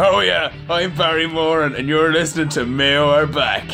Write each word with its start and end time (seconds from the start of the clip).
Oh 0.00 0.20
yeah, 0.20 0.52
I'm 0.70 0.94
Barry 0.94 1.26
Moran, 1.26 1.74
and 1.74 1.88
you're 1.88 2.12
listening 2.12 2.48
to 2.50 2.64
Mayo 2.64 3.10
are 3.10 3.26
back. 3.26 3.64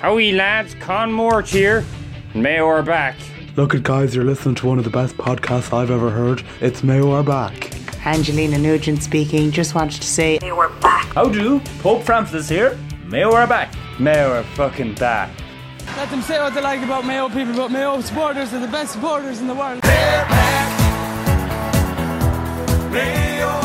Howie 0.00 0.32
lads, 0.32 0.74
Con 0.80 1.12
Moore 1.12 1.42
here. 1.42 1.84
Mayo 2.34 2.66
are 2.66 2.82
back. 2.82 3.14
Look 3.56 3.74
at 3.74 3.82
guys, 3.82 4.14
you're 4.14 4.24
listening 4.24 4.54
to 4.54 4.66
one 4.66 4.78
of 4.78 4.84
the 4.84 4.90
best 4.90 5.18
podcasts 5.18 5.70
I've 5.70 5.90
ever 5.90 6.08
heard. 6.08 6.42
It's 6.62 6.82
Mayo 6.82 7.10
are 7.12 7.22
back. 7.22 7.74
Angelina 8.06 8.56
Nugent 8.56 9.02
speaking. 9.02 9.50
Just 9.50 9.74
wanted 9.74 10.00
to 10.00 10.08
say 10.08 10.38
they 10.38 10.52
were 10.52 10.70
back. 10.80 11.04
How 11.08 11.28
do? 11.28 11.60
Pope 11.80 12.04
Francis 12.04 12.48
here. 12.48 12.78
Mayo 13.04 13.34
are 13.34 13.46
back. 13.46 13.74
Mayo 13.98 14.32
are 14.32 14.42
fucking 14.42 14.94
back. 14.94 15.30
Let 15.98 16.08
them 16.08 16.22
say 16.22 16.38
what 16.38 16.54
they 16.54 16.62
like 16.62 16.82
about 16.82 17.04
Mayo 17.04 17.28
people, 17.28 17.52
but 17.52 17.70
Mayo 17.70 18.00
supporters 18.00 18.54
are 18.54 18.60
the 18.60 18.68
best 18.68 18.92
supporters 18.92 19.42
in 19.42 19.46
the 19.46 19.54
world. 19.54 19.82
They're 19.82 20.24
back. 20.24 20.80
Mayo 22.90 23.59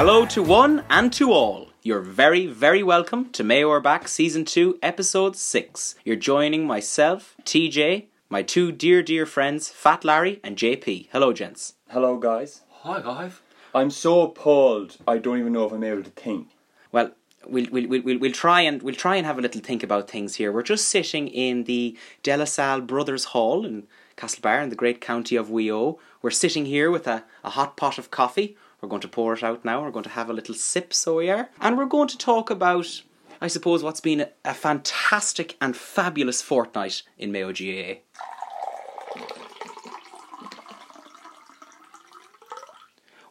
Hello 0.00 0.24
to 0.24 0.42
one 0.42 0.82
and 0.88 1.12
to 1.12 1.30
all. 1.30 1.68
You're 1.82 2.00
very, 2.00 2.46
very 2.46 2.82
welcome 2.82 3.28
to 3.32 3.44
Mayo 3.44 3.70
are 3.70 3.82
Back 3.82 4.08
Season 4.08 4.46
2, 4.46 4.78
Episode 4.82 5.36
6. 5.36 5.94
You're 6.06 6.16
joining 6.16 6.66
myself, 6.66 7.36
TJ, 7.44 8.06
my 8.30 8.42
two 8.42 8.72
dear, 8.72 9.02
dear 9.02 9.26
friends, 9.26 9.68
Fat 9.68 10.02
Larry 10.02 10.40
and 10.42 10.56
JP. 10.56 11.08
Hello, 11.12 11.34
gents. 11.34 11.74
Hello, 11.90 12.16
guys. 12.16 12.62
Hi, 12.80 13.02
guys. 13.02 13.40
I'm 13.74 13.90
so 13.90 14.22
appalled. 14.22 14.96
I 15.06 15.18
don't 15.18 15.38
even 15.38 15.52
know 15.52 15.66
if 15.66 15.72
I'm 15.72 15.84
able 15.84 16.04
to 16.04 16.10
think. 16.12 16.48
Well, 16.90 17.10
we'll, 17.46 17.66
we'll, 17.70 17.86
we'll, 17.86 18.18
we'll 18.18 18.32
try 18.32 18.62
and 18.62 18.82
we'll 18.82 18.94
try 18.94 19.16
and 19.16 19.26
have 19.26 19.36
a 19.36 19.42
little 19.42 19.60
think 19.60 19.82
about 19.82 20.08
things 20.08 20.36
here. 20.36 20.50
We're 20.50 20.62
just 20.62 20.88
sitting 20.88 21.28
in 21.28 21.64
the 21.64 21.94
De 22.22 22.34
La 22.34 22.46
Salle 22.46 22.80
Brothers 22.80 23.26
Hall 23.26 23.66
in 23.66 23.86
Castlebar 24.16 24.62
in 24.62 24.70
the 24.70 24.76
great 24.76 25.02
county 25.02 25.36
of 25.36 25.48
Weo. 25.48 25.98
We're 26.22 26.30
sitting 26.30 26.64
here 26.64 26.90
with 26.90 27.06
a, 27.06 27.24
a 27.44 27.50
hot 27.50 27.76
pot 27.76 27.98
of 27.98 28.10
coffee. 28.10 28.56
We're 28.80 28.88
going 28.88 29.02
to 29.02 29.08
pour 29.08 29.34
it 29.34 29.42
out 29.42 29.64
now. 29.64 29.82
We're 29.82 29.90
going 29.90 30.04
to 30.04 30.10
have 30.10 30.30
a 30.30 30.34
little 30.34 30.54
sip, 30.54 30.94
so 30.94 31.16
we 31.16 31.30
are. 31.30 31.50
And 31.60 31.76
we're 31.76 31.84
going 31.84 32.08
to 32.08 32.18
talk 32.18 32.48
about, 32.50 33.02
I 33.40 33.48
suppose, 33.48 33.82
what's 33.82 34.00
been 34.00 34.20
a, 34.20 34.28
a 34.44 34.54
fantastic 34.54 35.56
and 35.60 35.76
fabulous 35.76 36.40
fortnight 36.40 37.02
in 37.18 37.30
Mayo 37.30 37.52
GAA. 37.52 38.00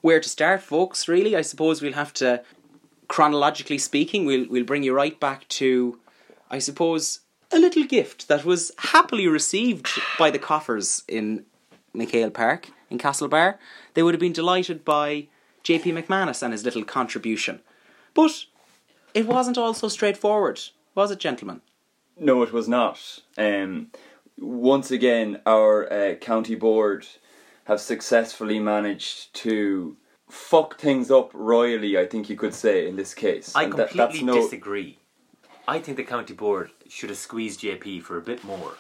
Where 0.02 0.20
to 0.20 0.30
start, 0.30 0.62
folks? 0.62 1.08
Really, 1.08 1.36
I 1.36 1.42
suppose 1.42 1.82
we'll 1.82 1.94
have 1.94 2.14
to, 2.14 2.44
chronologically 3.08 3.78
speaking, 3.80 4.26
we'll 4.26 4.48
we'll 4.48 4.64
bring 4.64 4.84
you 4.84 4.94
right 4.94 5.20
back 5.20 5.48
to, 5.50 6.00
I 6.50 6.60
suppose, 6.60 7.22
a 7.52 7.60
little 7.60 7.84
gift 7.84 8.28
that 8.28 8.46
was 8.46 8.72
happily 8.78 9.28
received 9.28 9.90
by 10.18 10.30
the 10.30 10.40
coffers 10.40 11.04
in 11.08 11.44
McHale 11.94 12.34
Park 12.34 12.70
in 12.90 12.98
Castlebar. 12.98 13.58
They 13.94 14.04
would 14.04 14.14
have 14.14 14.22
been 14.22 14.32
delighted 14.32 14.86
by 14.86 15.28
JP 15.64 16.04
McManus 16.04 16.42
and 16.44 16.54
his 16.54 16.64
little 16.66 16.84
contribution, 16.84 17.62
but 18.14 18.46
it 19.14 19.26
wasn't 19.28 19.58
all 19.58 19.74
so 19.74 19.88
straightforward, 19.88 20.60
was 20.96 21.12
it, 21.12 21.20
gentlemen? 21.20 21.62
No, 22.18 22.42
it 22.44 22.52
was 22.52 22.68
not. 22.68 23.20
Um, 23.38 23.92
once 24.38 24.92
again, 24.92 25.42
our 25.46 25.92
uh, 25.92 26.16
county 26.16 26.56
board 26.56 27.06
have 27.66 27.80
successfully 27.80 28.60
managed 28.60 29.34
to 29.36 29.96
fuck 30.30 30.80
things 30.80 31.10
up 31.12 31.32
royally. 31.34 31.98
I 31.98 32.06
think 32.06 32.30
you 32.30 32.36
could 32.36 32.54
say 32.54 32.88
in 32.88 32.96
this 32.96 33.14
case. 33.14 33.56
I 33.56 33.64
And 33.64 33.74
that- 33.74 33.90
completely 33.90 34.24
no- 34.24 34.36
disagree. 34.42 34.98
I 35.68 35.80
think 35.80 35.98
the 35.98 36.04
county 36.04 36.34
board 36.34 36.72
should 36.90 37.10
have 37.10 37.20
squeezed 37.20 37.62
JP 37.62 38.02
for 38.02 38.18
a 38.18 38.22
bit 38.22 38.44
more. 38.44 38.74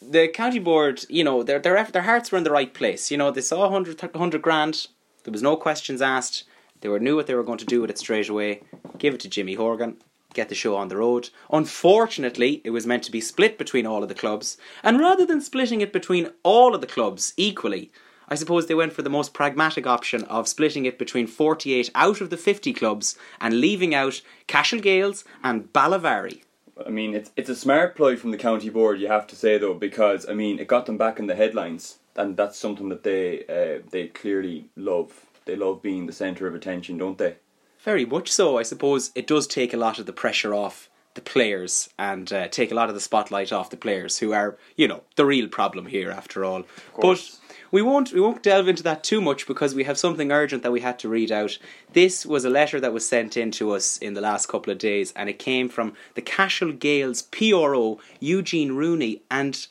the 0.00 0.28
county 0.28 0.58
board, 0.58 1.04
you 1.08 1.24
know, 1.24 1.42
their 1.42 1.58
their 1.58 1.82
their 1.84 2.02
hearts 2.02 2.30
were 2.30 2.36
in 2.38 2.44
the 2.44 2.50
right 2.50 2.72
place. 2.74 3.10
You 3.10 3.16
know, 3.16 3.30
they 3.30 3.40
saw 3.40 3.62
100, 3.62 4.00
100 4.00 4.42
grand. 4.42 4.86
There 5.24 5.32
was 5.32 5.42
no 5.42 5.56
questions 5.56 6.00
asked. 6.00 6.44
They 6.80 6.88
were 6.88 7.00
knew 7.00 7.16
what 7.16 7.26
they 7.26 7.34
were 7.34 7.42
going 7.42 7.58
to 7.58 7.64
do 7.64 7.80
with 7.80 7.90
it 7.90 7.98
straight 7.98 8.28
away. 8.28 8.62
Give 8.98 9.14
it 9.14 9.20
to 9.20 9.28
Jimmy 9.28 9.54
Horgan. 9.54 9.96
Get 10.34 10.48
the 10.48 10.54
show 10.54 10.76
on 10.76 10.88
the 10.88 10.96
road. 10.96 11.30
Unfortunately, 11.50 12.60
it 12.64 12.70
was 12.70 12.86
meant 12.86 13.04
to 13.04 13.12
be 13.12 13.20
split 13.20 13.56
between 13.56 13.86
all 13.86 14.02
of 14.02 14.08
the 14.08 14.14
clubs, 14.14 14.58
and 14.82 14.98
rather 14.98 15.24
than 15.24 15.40
splitting 15.40 15.80
it 15.80 15.92
between 15.92 16.30
all 16.42 16.74
of 16.74 16.80
the 16.80 16.86
clubs 16.86 17.32
equally, 17.36 17.90
I 18.28 18.34
suppose 18.34 18.66
they 18.66 18.74
went 18.74 18.92
for 18.92 19.02
the 19.02 19.10
most 19.10 19.32
pragmatic 19.34 19.86
option 19.86 20.24
of 20.24 20.48
splitting 20.48 20.86
it 20.86 20.98
between 20.98 21.26
48 21.26 21.90
out 21.94 22.20
of 22.20 22.30
the 22.30 22.36
50 22.36 22.72
clubs 22.72 23.16
and 23.40 23.60
leaving 23.60 23.94
out 23.94 24.22
Cashel 24.46 24.80
Gales 24.80 25.24
and 25.42 25.72
Ballyvary. 25.72 26.42
I 26.84 26.90
mean, 26.90 27.14
it's 27.14 27.30
it's 27.36 27.50
a 27.50 27.54
smart 27.54 27.94
ploy 27.94 28.16
from 28.16 28.32
the 28.32 28.36
county 28.36 28.68
board, 28.68 28.98
you 28.98 29.06
have 29.06 29.26
to 29.28 29.36
say 29.36 29.58
though, 29.58 29.74
because 29.74 30.28
I 30.28 30.34
mean, 30.34 30.58
it 30.58 30.66
got 30.66 30.86
them 30.86 30.98
back 30.98 31.18
in 31.18 31.28
the 31.28 31.36
headlines, 31.36 31.98
and 32.16 32.36
that's 32.36 32.58
something 32.58 32.88
that 32.88 33.02
they 33.02 33.44
uh, 33.46 33.82
they 33.90 34.08
clearly 34.08 34.68
love. 34.76 35.26
They 35.44 35.56
love 35.56 35.82
being 35.82 36.06
the 36.06 36.12
centre 36.12 36.46
of 36.46 36.54
attention, 36.54 36.98
don't 36.98 37.18
they? 37.18 37.36
Very 37.82 38.06
much 38.06 38.32
so. 38.32 38.58
I 38.58 38.62
suppose 38.62 39.10
it 39.14 39.26
does 39.26 39.46
take 39.46 39.74
a 39.74 39.78
lot 39.78 39.98
of 39.98 40.06
the 40.06 40.12
pressure 40.12 40.54
off 40.54 40.88
the 41.14 41.20
players 41.20 41.90
and 41.98 42.32
uh, 42.32 42.48
take 42.48 42.72
a 42.72 42.74
lot 42.74 42.88
of 42.88 42.94
the 42.94 43.00
spotlight 43.00 43.52
off 43.52 43.70
the 43.70 43.76
players 43.76 44.18
who 44.18 44.32
are, 44.32 44.56
you 44.76 44.88
know, 44.88 45.02
the 45.16 45.24
real 45.24 45.48
problem 45.48 45.86
here 45.86 46.10
after 46.10 46.44
all. 46.44 46.64
But 47.00 47.38
we 47.70 47.82
won't 47.82 48.12
we 48.12 48.20
won't 48.20 48.42
delve 48.42 48.68
into 48.68 48.82
that 48.84 49.04
too 49.04 49.20
much 49.20 49.46
because 49.46 49.74
we 49.74 49.84
have 49.84 49.98
something 49.98 50.30
urgent 50.32 50.62
that 50.62 50.72
we 50.72 50.80
had 50.80 50.98
to 51.00 51.08
read 51.08 51.30
out. 51.30 51.58
This 51.92 52.24
was 52.24 52.44
a 52.44 52.50
letter 52.50 52.80
that 52.80 52.92
was 52.92 53.08
sent 53.08 53.36
in 53.36 53.50
to 53.52 53.72
us 53.72 53.98
in 53.98 54.14
the 54.14 54.20
last 54.20 54.46
couple 54.46 54.72
of 54.72 54.78
days 54.78 55.12
and 55.16 55.28
it 55.28 55.38
came 55.38 55.68
from 55.68 55.94
the 56.14 56.22
Cashel 56.22 56.72
Gales 56.72 57.22
PRO 57.22 57.98
Eugene 58.20 58.72
Rooney 58.72 59.22
and 59.30 59.66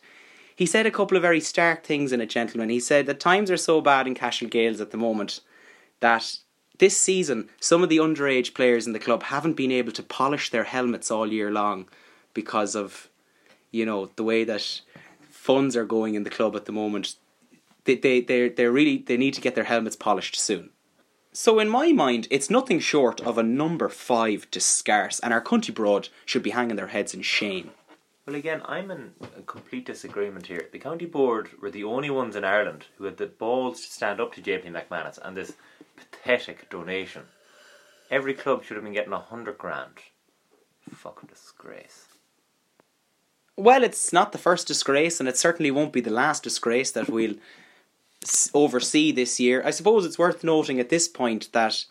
he 0.56 0.66
said 0.66 0.86
a 0.86 0.91
couple 0.91 1.18
of 1.18 1.24
very 1.24 1.40
stark 1.40 1.84
things 1.84 2.12
in 2.12 2.22
it, 2.22 2.30
gentlemen. 2.30 2.69
He 2.69 2.80
said 2.80 3.06
that 3.08 3.19
times 3.19 3.50
are 3.50 3.58
so 3.58 3.81
bad 3.81 4.08
in 4.08 4.16
Cashel 4.16 4.50
Gales 4.50 4.81
at 4.81 4.91
the 4.91 4.97
moment 4.97 5.41
that 6.00 6.38
this 6.80 6.97
season 6.97 7.50
some 7.59 7.84
of 7.84 7.90
the 7.90 7.97
underage 7.97 8.53
players 8.53 8.88
in 8.88 8.94
the 8.94 9.00
club 9.00 9.24
haven't 9.24 9.53
been 9.53 9.72
able 9.72 9.92
to 9.92 10.03
polish 10.03 10.50
their 10.50 10.63
helmets 10.63 11.12
all 11.12 11.31
year 11.31 11.52
long 11.52 11.88
because 12.34 12.75
of 12.75 13.09
you 13.72 13.86
know 13.86 14.09
the 14.16 14.24
way 14.24 14.44
that 14.44 14.81
funds 15.30 15.75
are 15.75 15.86
going 15.86 16.16
in 16.16 16.24
the 16.24 16.30
club 16.30 16.56
at 16.56 16.66
the 16.66 16.72
moment. 16.72 17.16
They 17.86 17.96
they 17.96 18.22
they 18.22 18.50
they 18.50 18.66
really 18.66 18.97
they 18.97 19.18
need 19.18 19.34
to 19.36 19.42
get 19.42 19.56
their 19.56 19.63
helmets 19.66 19.96
polished 19.96 20.40
soon. 20.40 20.69
So 21.31 21.59
in 21.59 21.69
my 21.69 21.92
mind 21.92 22.28
it's 22.30 22.50
nothing 22.50 22.80
short 22.80 23.19
of 23.22 23.38
a 23.38 23.44
number 23.44 23.90
5 23.90 24.52
to 24.52 24.59
scarce 24.59 25.19
and 25.19 25.34
our 25.34 25.42
country 25.42 25.74
broad 25.74 26.09
should 26.25 26.44
be 26.44 26.52
hanging 26.52 26.75
their 26.75 26.88
heads 26.88 27.13
in 27.13 27.24
shame 27.24 27.72
Well, 28.25 28.35
again, 28.38 28.61
I'm 28.66 28.89
in 28.89 29.11
complete 29.45 29.85
disagreement 29.85 30.47
here. 30.47 30.69
The 30.72 30.79
county 30.79 31.06
board 31.06 31.50
were 31.61 31.69
the 31.69 31.84
only 31.84 32.09
ones 32.09 32.38
in 32.38 32.45
Ireland 32.45 32.85
who 32.97 33.03
had 33.03 33.17
the 33.17 33.25
balls 33.25 33.81
to 33.81 33.91
stand 33.91 34.22
up 34.22 34.34
to 34.34 34.41
JP 34.41 34.72
McManus 34.72 35.19
and 35.22 35.35
this 35.35 35.53
pathetic 35.97 36.69
donation. 36.69 37.23
Every 38.09 38.33
club 38.33 38.63
should 38.63 38.78
have 38.78 38.83
been 38.83 38.94
getting 38.94 39.12
a 39.12 39.19
hundred 39.19 39.57
grand. 39.57 39.95
Fucking 40.89 41.28
disgrace. 41.28 42.06
Well, 43.57 43.83
it's 43.83 44.13
not 44.13 44.31
the 44.31 44.38
first 44.38 44.67
disgrace, 44.67 45.19
and 45.19 45.28
it 45.28 45.38
certainly 45.38 45.69
won't 45.69 45.94
be 45.94 46.01
the 46.01 46.09
last 46.09 46.44
disgrace 46.44 46.91
that 46.91 47.09
we'll 47.09 47.35
oversee 48.53 49.12
this 49.12 49.39
year. 49.39 49.62
I 49.66 49.72
suppose 49.72 50.06
it's 50.06 50.17
worth 50.17 50.44
noting 50.44 50.79
at 50.79 50.89
this 50.89 51.07
point 51.07 51.51
that, 51.51 51.85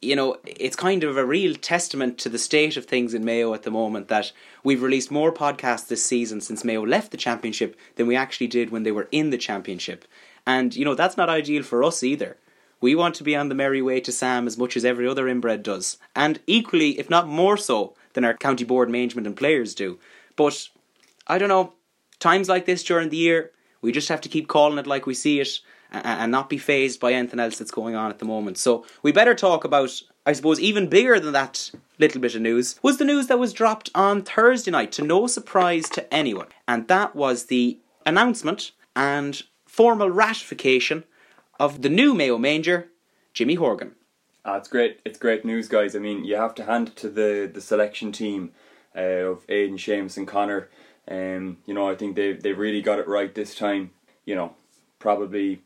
you 0.00 0.14
know, 0.14 0.36
it's 0.44 0.76
kind 0.76 1.02
of 1.02 1.16
a 1.16 1.24
real 1.24 1.54
testament 1.54 2.18
to 2.18 2.28
the 2.28 2.38
state 2.38 2.76
of 2.76 2.84
things 2.84 3.14
in 3.14 3.24
Mayo 3.24 3.52
at 3.52 3.64
the 3.64 3.70
moment 3.70 4.08
that 4.08 4.32
we've 4.62 4.82
released 4.82 5.10
more 5.10 5.32
podcasts 5.32 5.88
this 5.88 6.04
season 6.04 6.40
since 6.40 6.64
Mayo 6.64 6.86
left 6.86 7.10
the 7.10 7.16
championship 7.16 7.76
than 7.96 8.06
we 8.06 8.14
actually 8.14 8.46
did 8.46 8.70
when 8.70 8.84
they 8.84 8.92
were 8.92 9.08
in 9.10 9.30
the 9.30 9.38
championship. 9.38 10.04
And, 10.46 10.74
you 10.76 10.84
know, 10.84 10.94
that's 10.94 11.16
not 11.16 11.28
ideal 11.28 11.62
for 11.62 11.82
us 11.82 12.02
either. 12.02 12.36
We 12.80 12.94
want 12.94 13.16
to 13.16 13.24
be 13.24 13.34
on 13.34 13.48
the 13.48 13.56
merry 13.56 13.82
way 13.82 14.00
to 14.00 14.12
Sam 14.12 14.46
as 14.46 14.56
much 14.56 14.76
as 14.76 14.84
every 14.84 15.08
other 15.08 15.26
inbred 15.26 15.64
does, 15.64 15.98
and 16.14 16.38
equally, 16.46 16.98
if 16.98 17.10
not 17.10 17.26
more 17.26 17.56
so, 17.56 17.94
than 18.12 18.24
our 18.24 18.34
county 18.34 18.64
board 18.64 18.88
management 18.88 19.26
and 19.26 19.36
players 19.36 19.74
do. 19.74 19.98
But 20.36 20.68
I 21.26 21.38
don't 21.38 21.48
know. 21.48 21.74
Times 22.20 22.48
like 22.48 22.66
this 22.66 22.84
during 22.84 23.08
the 23.08 23.16
year, 23.16 23.50
we 23.80 23.92
just 23.92 24.08
have 24.08 24.20
to 24.22 24.28
keep 24.28 24.48
calling 24.48 24.78
it 24.78 24.86
like 24.86 25.06
we 25.06 25.14
see 25.14 25.40
it 25.40 25.58
and, 25.90 26.30
not 26.30 26.48
be 26.48 26.58
phased 26.58 27.00
by 27.00 27.12
anything 27.12 27.40
else 27.40 27.58
that's 27.58 27.70
going 27.70 27.94
on 27.94 28.10
at 28.10 28.18
the 28.18 28.24
moment. 28.24 28.58
So 28.58 28.84
we 29.02 29.12
better 29.12 29.34
talk 29.34 29.64
about, 29.64 30.02
I 30.26 30.32
suppose, 30.32 30.60
even 30.60 30.88
bigger 30.88 31.18
than 31.18 31.32
that 31.32 31.70
little 31.98 32.20
bit 32.20 32.34
of 32.34 32.42
news 32.42 32.78
was 32.82 32.98
the 32.98 33.04
news 33.04 33.26
that 33.26 33.38
was 33.38 33.52
dropped 33.52 33.90
on 33.94 34.22
Thursday 34.22 34.70
night 34.70 34.92
to 34.92 35.02
no 35.02 35.26
surprise 35.26 35.88
to 35.90 36.14
anyone. 36.14 36.48
And 36.66 36.88
that 36.88 37.16
was 37.16 37.46
the 37.46 37.78
announcement 38.04 38.72
and 38.94 39.42
formal 39.66 40.10
ratification 40.10 41.04
of 41.58 41.82
the 41.82 41.88
new 41.88 42.14
Mayo 42.14 42.38
Manger, 42.38 42.88
Jimmy 43.32 43.54
Horgan. 43.54 43.94
Ah, 44.44 44.56
it's 44.56 44.68
great. 44.68 45.00
It's 45.04 45.18
great 45.18 45.44
news, 45.44 45.68
guys. 45.68 45.94
I 45.94 45.98
mean, 45.98 46.24
you 46.24 46.36
have 46.36 46.54
to 46.56 46.64
hand 46.64 46.88
it 46.88 46.96
to 46.96 47.08
the 47.08 47.50
the 47.52 47.60
selection 47.60 48.12
team 48.12 48.52
uh, 48.96 49.30
of 49.32 49.44
Aidan, 49.48 49.76
Seamus, 49.76 50.16
and 50.16 50.26
Connor. 50.26 50.68
Um, 51.06 51.58
you 51.66 51.74
know, 51.74 51.88
I 51.88 51.94
think 51.94 52.16
they 52.16 52.32
they 52.32 52.52
really 52.52 52.80
got 52.80 52.98
it 52.98 53.08
right 53.08 53.34
this 53.34 53.54
time. 53.54 53.90
You 54.24 54.36
know, 54.36 54.54
probably 54.98 55.62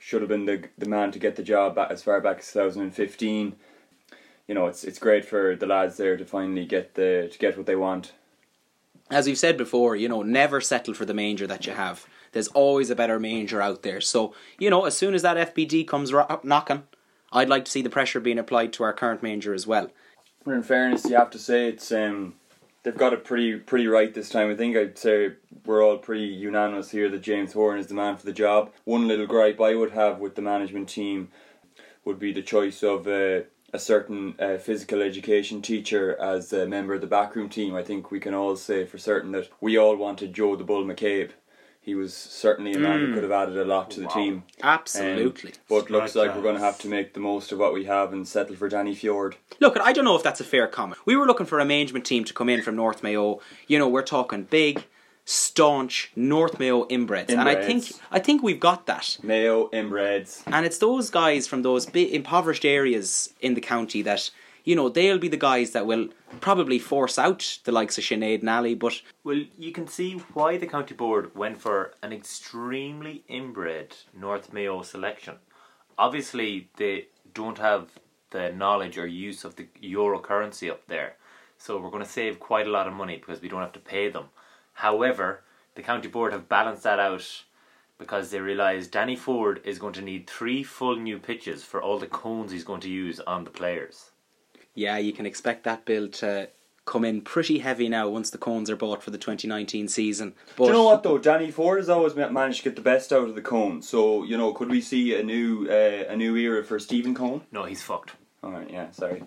should 0.00 0.22
have 0.22 0.28
been 0.28 0.46
the 0.46 0.64
the 0.76 0.88
man 0.88 1.12
to 1.12 1.20
get 1.20 1.36
the 1.36 1.42
job 1.44 1.76
back 1.76 1.92
as 1.92 2.02
far 2.02 2.20
back 2.20 2.38
as 2.38 2.52
2015. 2.52 3.54
You 4.48 4.54
know, 4.54 4.66
it's 4.66 4.82
it's 4.82 4.98
great 4.98 5.24
for 5.24 5.54
the 5.54 5.66
lads 5.66 5.96
there 5.96 6.16
to 6.16 6.24
finally 6.24 6.66
get 6.66 6.94
the 6.94 7.28
to 7.30 7.38
get 7.38 7.56
what 7.56 7.66
they 7.66 7.76
want. 7.76 8.12
as 9.10 9.26
we've 9.26 9.38
said 9.38 9.56
before, 9.56 9.94
you 9.94 10.08
know, 10.08 10.22
never 10.22 10.60
settle 10.60 10.94
for 10.94 11.04
the 11.04 11.14
manger 11.14 11.46
that 11.46 11.66
you 11.66 11.72
have. 11.74 12.06
there's 12.32 12.48
always 12.48 12.90
a 12.90 12.94
better 12.94 13.18
manger 13.18 13.60
out 13.60 13.82
there. 13.82 14.00
So, 14.00 14.32
you 14.58 14.70
know, 14.70 14.84
as 14.84 14.96
soon 14.96 15.14
as 15.14 15.22
that 15.22 15.54
FBD 15.54 15.84
comes 15.86 16.12
ro- 16.12 16.40
knocking, 16.44 16.84
I'd 17.32 17.48
like 17.48 17.64
to 17.64 17.70
see 17.72 17.82
the 17.82 17.90
pressure 17.90 18.20
being 18.20 18.38
applied 18.38 18.72
to 18.74 18.84
our 18.84 18.92
current 18.92 19.20
manger 19.22 19.52
as 19.52 19.66
well. 19.66 19.90
In 20.46 20.62
fairness, 20.62 21.04
you 21.06 21.16
have 21.16 21.30
to 21.30 21.38
say 21.40 21.66
it's 21.68 21.90
um, 21.92 22.34
they've 22.82 22.96
got 22.96 23.12
it 23.12 23.24
pretty 23.24 23.56
pretty 23.56 23.86
right 23.88 24.14
this 24.14 24.28
time. 24.30 24.48
I 24.50 24.56
think 24.56 24.76
I'd 24.76 24.96
say 24.98 25.32
we're 25.64 25.84
all 25.84 25.98
pretty 25.98 26.24
unanimous 26.24 26.90
here 26.90 27.08
that 27.08 27.22
James 27.22 27.52
Horan 27.52 27.78
is 27.78 27.86
the 27.86 27.94
man 27.94 28.16
for 28.16 28.26
the 28.26 28.32
job. 28.32 28.72
One 28.84 29.08
little 29.08 29.26
gripe 29.26 29.60
I 29.60 29.74
would 29.74 29.92
have 29.92 30.18
with 30.18 30.34
the 30.34 30.42
management 30.42 30.88
team 30.88 31.28
would 32.04 32.18
be 32.18 32.32
the 32.32 32.42
choice 32.42 32.82
of 32.82 33.06
uh, 33.06 33.40
a 33.72 33.78
certain 33.78 34.34
uh, 34.38 34.56
physical 34.56 35.02
education 35.02 35.62
teacher 35.62 36.16
as 36.20 36.52
a 36.52 36.66
member 36.66 36.94
of 36.94 37.00
the 37.00 37.06
backroom 37.06 37.48
team. 37.48 37.74
I 37.74 37.82
think 37.82 38.10
we 38.10 38.20
can 38.20 38.34
all 38.34 38.56
say 38.56 38.84
for 38.84 38.98
certain 38.98 39.32
that 39.32 39.48
we 39.60 39.78
all 39.78 39.96
wanted 39.96 40.32
Joe 40.32 40.56
the 40.56 40.64
Bull 40.64 40.84
McCabe. 40.84 41.30
He 41.82 41.94
was 41.94 42.14
certainly 42.14 42.74
a 42.74 42.78
man 42.78 43.00
who 43.00 43.14
could 43.14 43.22
have 43.22 43.32
added 43.32 43.56
a 43.56 43.64
lot 43.64 43.90
to 43.92 44.00
the 44.00 44.06
team. 44.08 44.42
Absolutely. 44.62 45.52
Um, 45.52 45.56
but 45.68 45.90
looks 45.90 46.14
Like 46.14 46.28
like 46.28 46.36
we're 46.36 46.42
going 46.42 46.56
to 46.56 46.60
have 46.60 46.78
to 46.80 46.88
make 46.88 47.14
the 47.14 47.20
most 47.20 47.52
of 47.52 47.58
what 47.58 47.72
we 47.72 47.86
have 47.86 48.12
and 48.12 48.28
settle 48.28 48.54
for 48.54 48.68
Danny 48.68 48.94
Ford. 48.94 49.36
Look, 49.60 49.78
I 49.80 49.94
don't 49.94 50.04
know 50.04 50.14
if 50.14 50.22
that's 50.22 50.40
a 50.40 50.44
fair 50.44 50.66
comment. 50.66 51.00
We 51.06 51.16
were 51.16 51.26
looking 51.26 51.46
for 51.46 51.58
a 51.58 51.64
management 51.64 52.04
team 52.04 52.24
to 52.24 52.34
come 52.34 52.50
in 52.50 52.60
from 52.60 52.76
North 52.76 53.02
Mayo. 53.02 53.40
You 53.66 53.78
know, 53.78 53.88
we're 53.88 54.02
talking 54.02 54.42
big, 54.44 54.84
staunch 55.24 56.10
North 56.16 56.58
Mayo 56.58 56.84
inbreds, 56.86 57.30
and 57.30 57.40
I 57.40 57.62
think 57.62 57.84
I 58.10 58.18
think 58.18 58.42
we've 58.42 58.60
got 58.60 58.86
that. 58.86 59.18
Mayo, 59.22 59.68
inbreds. 59.68 60.42
And 60.46 60.66
it's 60.66 60.78
those 60.78 61.10
guys 61.10 61.46
from 61.46 61.62
those 61.62 61.86
big 61.86 62.12
impoverished 62.12 62.64
areas 62.64 63.32
in 63.40 63.54
the 63.54 63.60
county 63.60 64.02
that 64.02 64.30
you 64.64 64.74
know 64.74 64.88
they'll 64.88 65.18
be 65.18 65.28
the 65.28 65.36
guys 65.36 65.70
that 65.72 65.86
will 65.86 66.08
probably 66.40 66.78
force 66.78 67.18
out 67.18 67.58
the 67.64 67.72
likes 67.72 67.98
of 67.98 68.04
Sinead 68.04 68.40
and 68.40 68.50
Ali. 68.50 68.74
But 68.74 69.02
Well, 69.24 69.42
you 69.58 69.72
can 69.72 69.86
see 69.86 70.14
why 70.34 70.56
the 70.56 70.66
county 70.66 70.94
board 70.94 71.34
went 71.34 71.60
for 71.60 71.94
an 72.02 72.12
extremely 72.12 73.24
inbred 73.28 73.96
North 74.14 74.52
Mayo 74.52 74.82
selection. 74.82 75.36
Obviously, 75.98 76.68
they 76.76 77.06
don't 77.34 77.58
have 77.58 77.90
the 78.30 78.52
knowledge 78.52 78.96
or 78.96 79.06
use 79.06 79.44
of 79.44 79.56
the 79.56 79.66
euro 79.80 80.18
currency 80.20 80.70
up 80.70 80.86
there, 80.86 81.16
so 81.58 81.78
we're 81.78 81.90
going 81.90 82.02
to 82.02 82.08
save 82.08 82.40
quite 82.40 82.66
a 82.66 82.70
lot 82.70 82.86
of 82.86 82.92
money 82.92 83.16
because 83.16 83.40
we 83.42 83.48
don't 83.48 83.60
have 83.60 83.72
to 83.72 83.80
pay 83.80 84.08
them. 84.08 84.26
However, 84.74 85.42
the 85.74 85.82
county 85.82 86.08
board 86.08 86.32
have 86.32 86.48
balanced 86.48 86.82
that 86.84 86.98
out 86.98 87.44
because 87.98 88.30
they 88.30 88.40
realise 88.40 88.86
Danny 88.86 89.16
Ford 89.16 89.60
is 89.64 89.78
going 89.78 89.92
to 89.94 90.02
need 90.02 90.28
three 90.28 90.62
full 90.62 90.96
new 90.96 91.18
pitches 91.18 91.62
for 91.62 91.82
all 91.82 91.98
the 91.98 92.06
cones 92.06 92.50
he's 92.52 92.64
going 92.64 92.80
to 92.80 92.88
use 92.90 93.20
on 93.20 93.44
the 93.44 93.50
players. 93.50 94.10
yeah, 94.74 94.96
you 94.96 95.12
can 95.12 95.26
expect 95.26 95.64
that 95.64 95.84
bill 95.84 96.08
to 96.08 96.48
come 96.86 97.04
in 97.04 97.20
pretty 97.20 97.58
heavy 97.58 97.88
now 97.88 98.08
once 98.08 98.30
the 98.30 98.38
cones 98.38 98.70
are 98.70 98.74
bought 98.76 99.02
for 99.02 99.10
the 99.10 99.18
2019 99.18 99.86
season. 99.86 100.34
But 100.56 100.64
Do 100.64 100.70
you 100.70 100.72
know 100.72 100.84
what 100.84 101.02
though? 101.02 101.18
Danny 101.18 101.50
Ford 101.50 101.78
has 101.78 101.88
always 101.90 102.14
managed 102.16 102.58
to 102.58 102.64
get 102.64 102.74
the 102.76 102.82
best 102.82 103.12
out 103.12 103.28
of 103.28 103.34
the 103.34 103.42
cone. 103.42 103.82
So 103.82 104.24
you 104.24 104.36
know, 104.38 104.52
could 104.52 104.70
we 104.70 104.80
see 104.80 105.14
a 105.14 105.22
new 105.22 105.68
uh, 105.68 106.10
a 106.12 106.16
new 106.16 106.36
era 106.36 106.64
for 106.64 106.78
Stephen 106.78 107.14
Cone? 107.14 107.42
No, 107.52 107.64
he's 107.64 107.82
fucked. 107.82 108.12
All 108.42 108.50
right, 108.52 108.68
yeah, 108.70 108.90
sorry. 108.92 109.22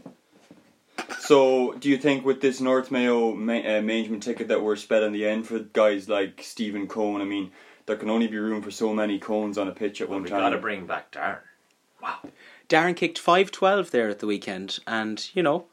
So, 1.19 1.73
do 1.73 1.89
you 1.89 1.97
think 1.97 2.25
with 2.25 2.41
this 2.41 2.59
North 2.59 2.91
Mayo 2.91 3.33
ma- 3.33 3.53
uh, 3.53 3.81
management 3.81 4.23
ticket 4.23 4.47
that 4.49 4.61
we're 4.61 4.75
sped 4.75 5.03
on 5.03 5.13
the 5.13 5.25
end 5.25 5.47
for 5.47 5.59
guys 5.59 6.09
like 6.09 6.41
Stephen 6.43 6.87
Cone? 6.87 7.21
I 7.21 7.25
mean, 7.25 7.51
there 7.85 7.95
can 7.95 8.09
only 8.09 8.27
be 8.27 8.37
room 8.37 8.61
for 8.61 8.71
so 8.71 8.93
many 8.93 9.19
cones 9.19 9.57
on 9.57 9.67
a 9.67 9.71
pitch 9.71 10.01
at 10.01 10.09
one 10.09 10.23
We 10.23 10.29
time. 10.29 10.39
We've 10.39 10.45
got 10.45 10.49
to 10.51 10.61
bring 10.61 10.85
back 10.85 11.11
Darren. 11.11 11.39
Wow. 12.01 12.19
Darren 12.69 12.95
kicked 12.95 13.23
5-12 13.23 13.91
there 13.91 14.09
at 14.09 14.19
the 14.19 14.27
weekend, 14.27 14.79
and 14.85 15.29
you 15.33 15.43
know, 15.43 15.65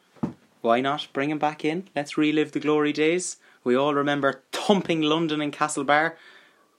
why 0.60 0.80
not 0.80 1.08
bring 1.12 1.30
him 1.30 1.38
back 1.38 1.64
in? 1.64 1.88
Let's 1.96 2.18
relive 2.18 2.52
the 2.52 2.60
glory 2.60 2.92
days. 2.92 3.36
We 3.64 3.74
all 3.74 3.94
remember 3.94 4.42
thumping 4.52 5.02
London 5.02 5.40
and 5.40 5.52
Castlebar. 5.52 6.14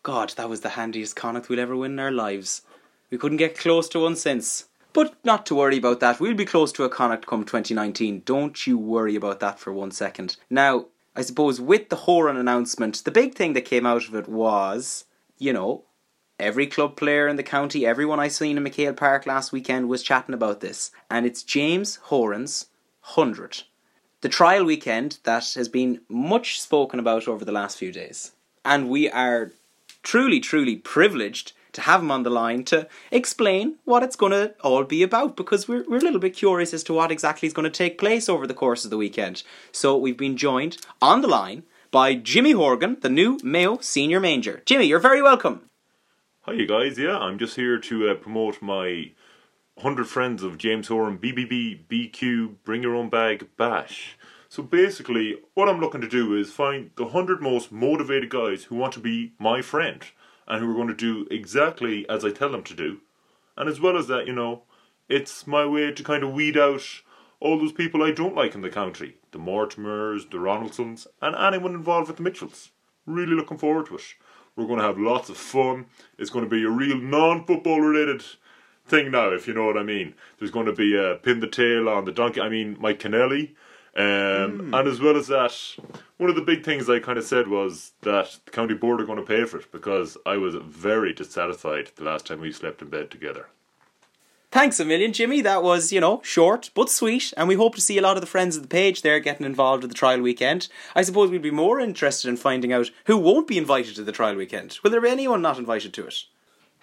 God, 0.04 0.30
that 0.38 0.50
was 0.50 0.62
the 0.62 0.70
handiest 0.70 1.16
Connacht 1.16 1.50
we'll 1.50 1.60
ever 1.60 1.76
win 1.76 1.94
in 1.94 2.00
our 2.00 2.12
lives. 2.12 2.64
We 3.10 3.18
couldn't 3.18 3.38
get 3.38 3.58
close 3.58 3.88
to 3.90 4.00
one 4.00 4.16
since. 4.16 4.66
But 4.94 5.16
not 5.24 5.46
to 5.46 5.56
worry 5.56 5.78
about 5.78 6.00
that. 6.02 6.20
We'll 6.20 6.34
be 6.34 6.46
close 6.46 6.72
to 6.74 6.84
a 6.84 6.90
Connacht 6.90 7.26
come 7.26 7.46
2019. 7.46 8.24
Don't 8.26 8.68
you 8.68 8.78
worry 8.78 9.16
about 9.16 9.40
that 9.40 9.60
for 9.60 9.72
one 9.72 9.92
second. 9.92 10.38
Now, 10.50 10.88
I 11.16 11.22
suppose 11.22 11.62
with 11.62 11.90
the 11.90 11.96
Horan 11.96 12.38
announcement, 12.38 13.04
the 13.04 13.12
big 13.12 13.36
thing 13.36 13.54
that 13.54 13.62
came 13.62 13.86
out 13.86 14.08
of 14.08 14.16
it 14.16 14.28
was, 14.28 15.06
you 15.38 15.54
know, 15.54 15.84
every 16.40 16.68
club 16.68 16.98
player 16.98 17.28
in 17.28 17.36
the 17.36 17.44
county, 17.44 17.86
everyone 17.86 18.20
I 18.20 18.28
seen 18.28 18.58
in 18.58 18.64
McHale 18.64 18.96
Park 18.96 19.26
last 19.26 19.52
weekend 19.52 19.88
was 19.88 20.04
chatting 20.04 20.34
about 20.34 20.60
this. 20.60 20.92
And 21.10 21.26
it's 21.26 21.44
James 21.44 21.98
Horan's 22.04 22.68
100. 23.16 23.64
The 24.22 24.30
trial 24.30 24.66
weekend 24.66 25.20
that 25.24 25.54
has 25.54 25.68
been 25.68 26.02
much 26.08 26.62
spoken 26.62 27.00
about 27.00 27.28
over 27.28 27.44
the 27.44 27.52
last 27.52 27.78
few 27.78 27.92
days. 27.92 28.34
And 28.64 28.90
we 28.90 29.10
are 29.10 29.52
truly, 30.04 30.40
truly 30.40 30.76
privileged 30.76 31.54
to 31.74 31.82
have 31.82 32.02
him 32.02 32.12
on 32.12 32.24
the 32.24 32.30
line 32.30 32.64
to 32.66 32.88
explain 33.12 33.76
what 33.86 34.04
it's 34.04 34.16
going 34.16 34.32
to 34.32 34.54
all 34.62 34.84
be 34.84 35.04
about 35.04 35.36
because 35.36 35.68
we're, 35.68 35.84
we're 35.88 35.98
a 35.98 36.02
little 36.02 36.20
bit 36.20 36.36
curious 36.36 36.74
as 36.74 36.84
to 36.84 36.94
what 36.94 37.12
exactly 37.12 37.48
is 37.48 37.54
going 37.54 37.64
to 37.64 37.70
take 37.70 37.98
place 37.98 38.28
over 38.30 38.46
the 38.46 38.54
course 38.54 38.84
of 38.84 38.92
the 38.92 38.98
weekend. 38.98 39.44
So 39.72 39.98
we've 39.98 40.18
been 40.18 40.38
joined 40.38 40.78
on 41.02 41.22
the 41.22 41.28
line 41.28 41.64
by 41.92 42.16
Jimmy 42.16 42.52
Horgan, 42.52 42.98
the 43.02 43.10
new 43.10 43.38
Mayo 43.44 43.80
Senior 43.82 44.20
Manger. 44.20 44.62
Jimmy, 44.66 44.86
you're 44.86 45.00
very 45.00 45.22
welcome. 45.22 45.70
Hi, 46.42 46.54
you 46.54 46.66
guys. 46.66 46.98
Yeah, 46.98 47.18
I'm 47.18 47.38
just 47.38 47.56
here 47.56 47.78
to 47.78 48.10
uh, 48.10 48.16
promote 48.16 48.62
my 48.62 49.12
100 49.76 50.08
Friends 50.08 50.44
of 50.44 50.58
James 50.58 50.88
Horan 50.88 51.18
BBB 51.18 51.86
BQ 51.88 52.56
Bring 52.64 52.82
Your 52.82 52.96
Own 52.96 53.10
Bag 53.10 53.48
Bash. 53.58 54.18
So 54.50 54.62
basically, 54.62 55.38
what 55.54 55.70
I'm 55.70 55.80
looking 55.80 56.02
to 56.02 56.10
do 56.10 56.36
is 56.36 56.52
find 56.52 56.92
the 56.96 57.04
100 57.04 57.42
most 57.42 57.72
motivated 57.72 58.30
guys 58.30 58.66
who 58.66 58.76
want 58.76 58.94
to 58.94 59.00
be 59.00 59.34
my 59.40 59.62
friend 59.62 60.04
and 60.48 60.64
who 60.64 60.72
are 60.72 60.76
going 60.76 60.88
to 60.88 60.94
do 60.94 61.28
exactly 61.32 62.08
as 62.10 62.26
I 62.26 62.32
tell 62.32 62.52
them 62.52 62.64
to 62.64 62.74
do. 62.74 63.00
And 63.58 63.70
as 63.70 63.80
well 63.80 63.98
as 63.98 64.08
that, 64.08 64.28
you 64.28 64.34
know, 64.34 64.64
it's 65.10 65.46
my 65.46 65.66
way 65.66 65.92
to 65.92 66.04
kind 66.04 66.24
of 66.24 66.34
weed 66.34 66.58
out 66.58 66.84
all 67.40 67.58
those 67.58 67.74
people 67.74 68.04
I 68.04 68.12
don't 68.12 68.36
like 68.36 68.56
in 68.56 68.62
the 68.62 68.70
county 68.70 69.16
the 69.32 69.40
Mortimers, 69.40 70.30
the 70.30 70.38
Ronaldsons, 70.38 71.08
and 71.22 71.36
anyone 71.36 71.74
involved 71.74 72.08
with 72.08 72.18
the 72.18 72.24
Mitchells. 72.24 72.70
Really 73.06 73.34
looking 73.34 73.58
forward 73.58 73.88
to 73.88 73.96
it. 73.96 74.04
We're 74.56 74.68
going 74.68 74.80
to 74.80 74.86
have 74.86 74.98
lots 74.98 75.30
of 75.30 75.38
fun. 75.38 75.86
It's 76.18 76.30
going 76.30 76.44
to 76.44 76.52
be 76.52 76.64
a 76.64 76.70
real 76.70 76.98
non 76.98 77.46
football 77.46 77.80
related 77.80 78.24
thing 78.86 79.12
now, 79.12 79.30
if 79.30 79.48
you 79.48 79.54
know 79.54 79.66
what 79.66 79.78
I 79.78 79.84
mean. 79.84 80.14
There's 80.38 80.52
going 80.52 80.66
to 80.66 80.74
be 80.74 80.98
a 80.98 81.16
pin 81.16 81.40
the 81.40 81.48
tail 81.48 81.88
on 81.88 82.06
the 82.06 82.12
donkey, 82.12 82.42
I 82.42 82.50
mean, 82.50 82.78
Mike 82.80 83.00
Kennelly. 83.00 83.56
Um, 83.96 84.74
And 84.74 84.88
as 84.88 85.02
well 85.02 85.18
as 85.18 85.28
that, 85.28 85.54
one 86.18 86.30
of 86.30 86.36
the 86.36 86.42
big 86.42 86.64
things 86.64 86.90
I 86.90 87.00
kind 87.00 87.18
of 87.18 87.26
said 87.26 87.48
was 87.48 87.92
that 88.02 88.38
the 88.46 88.52
county 88.52 88.74
board 88.74 89.02
are 89.02 89.06
going 89.06 89.18
to 89.20 89.26
pay 89.26 89.44
for 89.44 89.60
it 89.60 89.72
because 89.72 90.18
I 90.26 90.38
was 90.38 90.56
very 90.56 91.14
dissatisfied 91.14 91.92
the 91.96 92.04
last 92.04 92.26
time 92.26 92.40
we 92.40 92.52
slept 92.52 92.82
in 92.82 92.90
bed 92.90 93.12
together. 93.12 93.48
Thanks 94.52 94.82
a 94.82 94.86
million, 94.86 95.14
Jimmy. 95.14 95.42
That 95.42 95.64
was, 95.64 95.94
you 95.94 96.02
know, 96.02 96.20
short 96.24 96.72
but 96.74 96.90
sweet, 96.90 97.34
and 97.38 97.48
we 97.48 97.56
hope 97.56 97.74
to 97.76 97.82
see 97.82 97.98
a 97.98 98.02
lot 98.02 98.18
of 98.18 98.22
the 98.22 98.28
friends 98.28 98.58
of 98.58 98.62
the 98.62 98.68
page 98.68 99.02
there 99.02 99.20
getting 99.22 99.46
involved 99.46 99.82
with 99.82 99.92
the 99.92 99.98
trial 99.98 100.20
weekend. 100.20 100.68
I 100.94 101.04
suppose 101.04 101.30
we'd 101.30 101.42
be 101.42 101.52
more 101.52 101.80
interested 101.80 102.28
in 102.28 102.36
finding 102.36 102.74
out 102.74 102.92
who 103.06 103.18
won't 103.18 103.48
be 103.48 103.58
invited 103.58 103.96
to 103.96 104.04
the 104.04 104.12
trial 104.12 104.36
weekend. 104.36 104.78
Will 104.84 104.92
there 104.92 105.00
be 105.00 105.10
anyone 105.10 105.42
not 105.42 105.58
invited 105.58 105.94
to 105.94 106.06
it? 106.06 106.26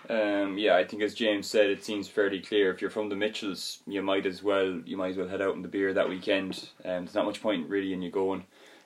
Um, 0.08 0.56
yeah, 0.56 0.76
I 0.76 0.84
think 0.84 1.02
as 1.02 1.14
James 1.14 1.46
said, 1.46 1.70
it 1.70 1.84
seems 1.84 2.08
fairly 2.08 2.40
clear. 2.40 2.72
If 2.72 2.80
you're 2.80 2.90
from 2.90 3.08
the 3.08 3.16
Mitchells, 3.16 3.80
you 3.86 4.02
might 4.02 4.26
as 4.26 4.42
well 4.42 4.80
you 4.86 4.96
might 4.96 5.10
as 5.10 5.16
well 5.16 5.28
head 5.28 5.42
out 5.42 5.54
in 5.56 5.62
the 5.62 5.68
beer 5.68 5.92
that 5.92 6.08
weekend. 6.08 6.68
Um, 6.84 7.04
there's 7.04 7.14
not 7.14 7.26
much 7.26 7.42
point 7.42 7.68
really 7.68 7.92
in 7.92 8.00
you 8.02 8.10
going. 8.10 8.44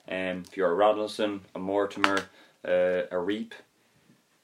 Um, 0.09 0.43
if 0.47 0.57
you're 0.57 0.73
a 0.73 0.75
Rodnelson, 0.75 1.41
a 1.55 1.59
Mortimer, 1.59 2.25
uh, 2.67 3.03
a 3.11 3.17
Reap, 3.19 3.53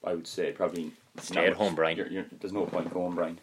I 0.04 0.14
would 0.14 0.28
say 0.28 0.52
probably 0.52 0.92
Stay 1.18 1.42
at 1.46 1.50
much- 1.50 1.58
home, 1.58 1.76
Brian. 1.76 1.98
You're, 1.98 2.08
you're, 2.08 2.26
there's 2.40 2.54
no 2.54 2.66
point 2.66 2.94
going, 2.94 3.16
Brian. 3.16 3.40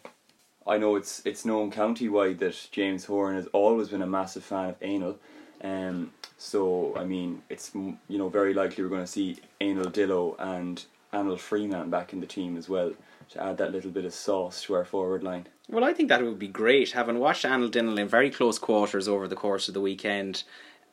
I 0.65 0.77
know 0.77 0.95
it's 0.95 1.21
it's 1.25 1.45
known 1.45 1.69
county-wide 1.69 2.39
that 2.39 2.67
James 2.71 3.05
Horan 3.05 3.35
has 3.35 3.47
always 3.47 3.89
been 3.89 4.01
a 4.01 4.07
massive 4.07 4.43
fan 4.43 4.69
of 4.69 4.75
anal. 4.81 5.19
Um, 5.61 6.11
so 6.37 6.95
I 6.97 7.03
mean, 7.03 7.43
it's 7.49 7.71
you 7.75 7.97
know 8.17 8.29
very 8.29 8.53
likely 8.53 8.83
we're 8.83 8.89
going 8.89 9.01
to 9.01 9.07
see 9.07 9.37
Anal 9.61 9.91
Dillo 9.91 10.35
and 10.39 10.83
Anal 11.13 11.37
Freeman 11.37 11.89
back 11.89 12.13
in 12.13 12.19
the 12.19 12.25
team 12.25 12.57
as 12.57 12.67
well 12.67 12.93
to 13.29 13.43
add 13.43 13.57
that 13.57 13.71
little 13.71 13.91
bit 13.91 14.05
of 14.05 14.13
sauce 14.13 14.63
to 14.63 14.73
our 14.73 14.85
forward 14.85 15.23
line. 15.23 15.47
Well, 15.69 15.83
I 15.83 15.93
think 15.93 16.09
that 16.09 16.23
would 16.23 16.39
be 16.39 16.47
great. 16.47 16.91
Having 16.91 17.19
watched 17.19 17.45
Anil 17.45 17.69
Dinnell 17.69 17.99
in 17.99 18.07
very 18.07 18.29
close 18.29 18.57
quarters 18.57 19.07
over 19.07 19.27
the 19.27 19.35
course 19.35 19.67
of 19.67 19.73
the 19.73 19.81
weekend, 19.81 20.43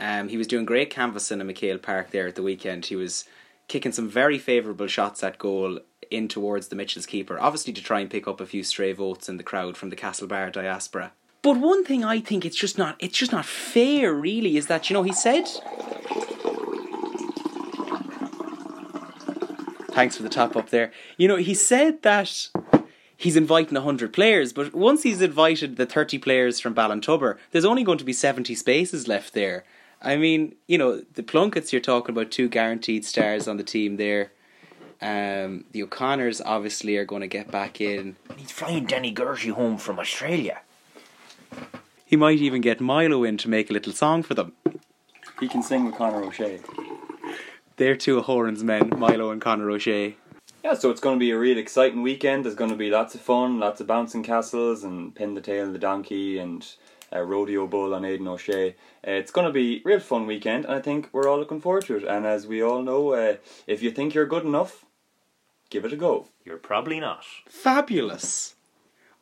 um, 0.01 0.29
he 0.29 0.37
was 0.37 0.47
doing 0.47 0.65
great 0.65 0.91
canvassing 0.91 1.41
in 1.41 1.47
McHale 1.47 1.81
Park 1.81 2.11
there 2.11 2.27
at 2.27 2.35
the 2.35 2.43
weekend. 2.43 2.87
He 2.87 2.97
was 2.97 3.25
kicking 3.69 3.93
some 3.93 4.09
very 4.09 4.39
favourable 4.39 4.89
shots 4.89 5.23
at 5.23 5.39
goal 5.39 5.79
in 6.11 6.29
towards 6.29 6.69
the 6.69 6.77
Mitchell's 6.77 7.07
keeper, 7.07 7.39
obviously 7.41 7.73
to 7.73 7.83
try 7.83 8.01
and 8.01 8.11
pick 8.11 8.27
up 8.27 8.41
a 8.41 8.47
few 8.47 8.63
stray 8.63 8.93
votes 8.93 9.29
in 9.29 9.37
the 9.37 9.43
crowd 9.43 9.77
from 9.77 9.91
the 9.91 9.97
Castlebar 9.97 10.53
diaspora. 10.53 11.13
But 11.43 11.59
one 11.59 11.85
thing 11.85 12.05
I 12.05 12.21
think 12.21 12.45
it's 12.45 12.57
just 12.57 12.79
not 12.79 12.97
it's 12.99 13.19
just 13.19 13.33
not 13.33 13.45
fair 13.45 14.13
really 14.15 14.57
is 14.57 14.67
that 14.69 14.89
you 14.89 14.95
know 14.95 15.03
he 15.03 15.13
said 15.13 15.47
Thanks 19.95 20.17
for 20.17 20.25
the 20.25 20.29
top 20.29 20.57
up 20.57 20.71
there. 20.71 20.91
You 21.17 21.29
know, 21.29 21.37
he 21.37 21.55
said 21.55 22.03
that 22.03 22.49
he's 23.17 23.37
inviting 23.37 23.75
100 23.75 24.13
players, 24.13 24.53
but 24.53 24.75
once 24.75 25.05
he's 25.05 25.23
invited 25.23 25.77
the 25.77 25.87
30 25.87 26.19
players 26.19 26.59
from 26.59 26.75
Ballintubber, 26.75 27.39
there's 27.53 27.65
only 27.65 27.85
going 27.85 27.99
to 27.99 28.05
be 28.05 28.13
70 28.13 28.57
spaces 28.57 29.07
left 29.07 29.35
there. 29.35 29.65
I 30.03 30.17
mean, 30.17 30.57
you 30.67 30.79
know, 30.79 31.03
the 31.15 31.23
Plunkets, 31.23 31.73
you're 31.73 31.81
talking 31.81 32.13
about 32.13 32.33
two 32.33 32.49
guaranteed 32.49 33.05
stars 33.05 33.47
on 33.47 33.57
the 33.57 33.63
team 33.63 33.97
there. 33.97 34.33
Um, 35.01 35.65
the 35.71 35.85
O'Connors 35.85 36.41
obviously 36.41 36.97
are 36.97 37.05
going 37.05 37.23
to 37.23 37.29
get 37.29 37.53
back 37.53 37.81
in. 37.81 38.17
He's 38.37 38.51
flying 38.51 38.87
Danny 38.87 39.15
Gershie 39.15 39.53
home 39.53 39.79
from 39.79 40.01
Australia. 40.01 40.61
He 42.05 42.17
might 42.17 42.39
even 42.39 42.61
get 42.61 42.81
Milo 42.81 43.23
in 43.23 43.37
to 43.39 43.49
make 43.49 43.71
a 43.71 43.73
little 43.73 43.93
song 43.93 44.25
for 44.25 44.35
them. 44.35 44.55
He 45.39 45.47
can 45.47 45.63
sing 45.63 45.85
with 45.85 45.95
Conor 45.95 46.25
O'Shea. 46.25 46.59
They're 47.77 47.97
two 47.97 48.19
of 48.19 48.27
Horan's 48.27 48.63
men, 48.63 48.93
Milo 48.97 49.31
and 49.31 49.41
Conor 49.41 49.71
O'Shea. 49.71 50.17
Yeah, 50.63 50.75
so 50.75 50.91
it's 50.91 51.01
going 51.01 51.17
to 51.17 51.21
be 51.21 51.33
a 51.33 51.39
real 51.39 51.59
exciting 51.59 52.03
weekend. 52.03 52.45
There's 52.45 52.55
going 52.55 52.71
to 52.71 52.77
be 52.77 52.89
lots 52.89 53.17
of 53.17 53.21
fun, 53.21 53.59
lots 53.59 53.81
of 53.81 53.89
bouncing 53.89 54.23
castles 54.23 54.85
and 54.85 55.15
pin 55.15 55.35
the 55.35 55.41
tail 55.41 55.67
of 55.67 55.73
the 55.73 55.79
donkey 55.79 56.39
and 56.39 56.65
a 57.11 57.25
rodeo 57.25 57.67
bull 57.67 57.93
on 57.93 58.05
Aidan 58.05 58.29
O'Shea. 58.29 58.71
Uh, 59.07 59.11
it's 59.11 59.33
going 59.33 59.47
to 59.47 59.53
be 59.53 59.79
a 59.79 59.83
real 59.85 60.01
fun 60.01 60.27
weekend, 60.27 60.65
and 60.65 60.75
I 60.75 60.81
think 60.81 61.09
we're 61.13 61.29
all 61.29 61.39
looking 61.39 61.61
forward 61.61 61.85
to 61.87 61.97
it. 61.97 62.05
And 62.05 62.25
as 62.25 62.47
we 62.47 62.63
all 62.63 62.83
know, 62.83 63.13
uh, 63.13 63.37
if 63.67 63.83
you 63.83 63.91
think 63.91 64.15
you're 64.15 64.25
good 64.25 64.45
enough, 64.45 64.85
give 65.69 65.85
it 65.85 65.93
a 65.93 65.97
go. 65.97 66.29
You're 66.45 66.59
probably 66.59 67.01
not. 67.01 67.25
Fabulous. 67.49 68.55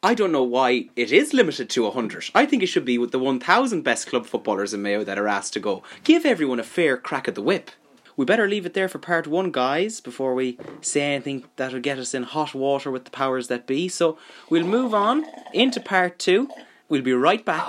I 0.03 0.15
don't 0.15 0.33
know 0.33 0.43
why 0.43 0.89
it 0.95 1.11
is 1.11 1.33
limited 1.33 1.71
to 1.71 1.85
100. 1.85 2.31
I 2.35 2.45
think 2.45 2.63
it 2.63 2.67
should 2.67 2.85
be 2.85 2.99
with 2.99 3.13
the 3.13 3.19
1,000 3.19 3.83
best 3.83 4.09
club 4.09 4.27
footballers 4.27 4.75
in 4.75 4.83
Mayo 4.83 5.05
that 5.05 5.19
are 5.19 5.29
asked 5.29 5.55
to 5.55 5.61
go. 5.61 5.83
Give 6.05 6.27
everyone 6.27 6.61
a 6.61 6.65
fair 6.65 6.97
crack 6.97 7.29
at 7.29 7.35
the 7.35 7.43
whip. 7.43 7.71
We 8.17 8.25
better 8.25 8.47
leave 8.49 8.67
it 8.67 8.75
there 8.75 8.89
for 8.89 8.99
part 8.99 9.27
one, 9.27 9.51
guys, 9.51 10.01
before 10.01 10.35
we 10.35 10.59
say 10.81 11.15
anything 11.15 11.45
that'll 11.57 11.81
get 11.81 11.99
us 11.99 12.13
in 12.15 12.25
hot 12.25 12.55
water 12.55 12.91
with 12.91 13.05
the 13.05 13.11
powers 13.11 13.49
that 13.49 13.67
be. 13.67 13.89
So 13.89 14.19
we'll 14.51 14.67
move 14.67 14.93
on 14.95 15.25
into 15.53 15.81
part 15.81 16.19
two. 16.19 16.49
We'll 16.89 17.03
be 17.03 17.15
right 17.15 17.45
back 17.45 17.67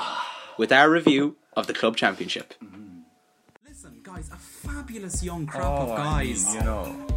with 0.57 0.71
our 0.71 0.89
review 0.89 1.37
of 1.55 1.67
the 1.67 1.73
club 1.73 1.95
championship. 1.95 2.53
Mm-hmm. 2.63 2.99
Listen, 3.65 3.99
guys, 4.03 4.29
a 4.31 4.35
fabulous 4.35 5.23
young 5.23 5.45
crop 5.47 5.81
of 5.81 5.89
oh, 5.91 5.95
guys. 5.95 6.53
You 6.53 6.61
know, 6.61 7.07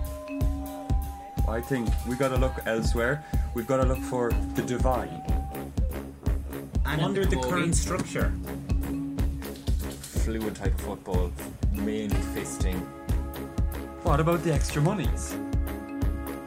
I 1.49 1.61
think 1.61 1.89
we've 2.09 2.19
got 2.19 2.29
to 2.29 2.37
look 2.37 2.55
elsewhere. 2.67 3.25
We've 3.55 3.67
got 3.67 3.79
to 3.79 3.85
look 3.85 3.99
for 3.99 4.31
the 4.55 4.63
divine. 4.63 5.23
Under 6.85 7.27
the 7.27 7.37
current 7.37 7.75
structure. 7.75 8.33
Fluid 10.01 10.55
type 10.55 10.75
of 10.75 10.81
football, 10.81 11.33
mainly 11.73 12.17
fisting. 12.35 12.81
What 14.07 14.21
about 14.21 14.45
the 14.45 14.53
extra 14.55 14.81
monies? 14.81 15.35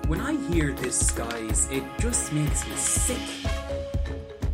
When 0.08 0.22
I 0.22 0.34
hear 0.48 0.72
this, 0.72 1.12
guys, 1.12 1.68
it 1.70 1.84
just 2.00 2.32
makes 2.32 2.66
me 2.66 2.74
sick. 2.78 3.20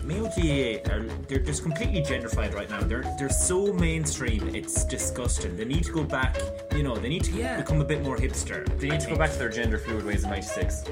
Male 0.04 0.28
GA 0.36 0.82
are 0.90 1.04
they're 1.28 1.38
just 1.40 1.62
completely 1.62 2.02
gentrified 2.02 2.56
right 2.56 2.68
now. 2.68 2.82
They're 2.82 3.04
they're 3.20 3.30
so 3.30 3.72
mainstream. 3.74 4.56
It's 4.56 4.84
disgusting. 4.86 5.56
They 5.56 5.66
need 5.66 5.84
to 5.84 5.92
go 5.92 6.04
back. 6.04 6.36
You 6.76 6.82
know, 6.82 6.96
they 6.96 7.10
need 7.10 7.24
to 7.26 7.32
Yeah. 7.32 7.58
become 7.58 7.80
a 7.80 7.86
bit 7.86 8.02
more 8.02 8.18
hipster. 8.18 8.66
They 8.80 8.90
need 8.90 9.02
to 9.02 9.10
go 9.10 9.16
back 9.16 9.32
to 9.34 9.38
their 9.38 9.50
gender 9.50 9.78
fluid 9.78 10.04
ways 10.04 10.24
in 10.24 10.32
'96. 10.32 10.84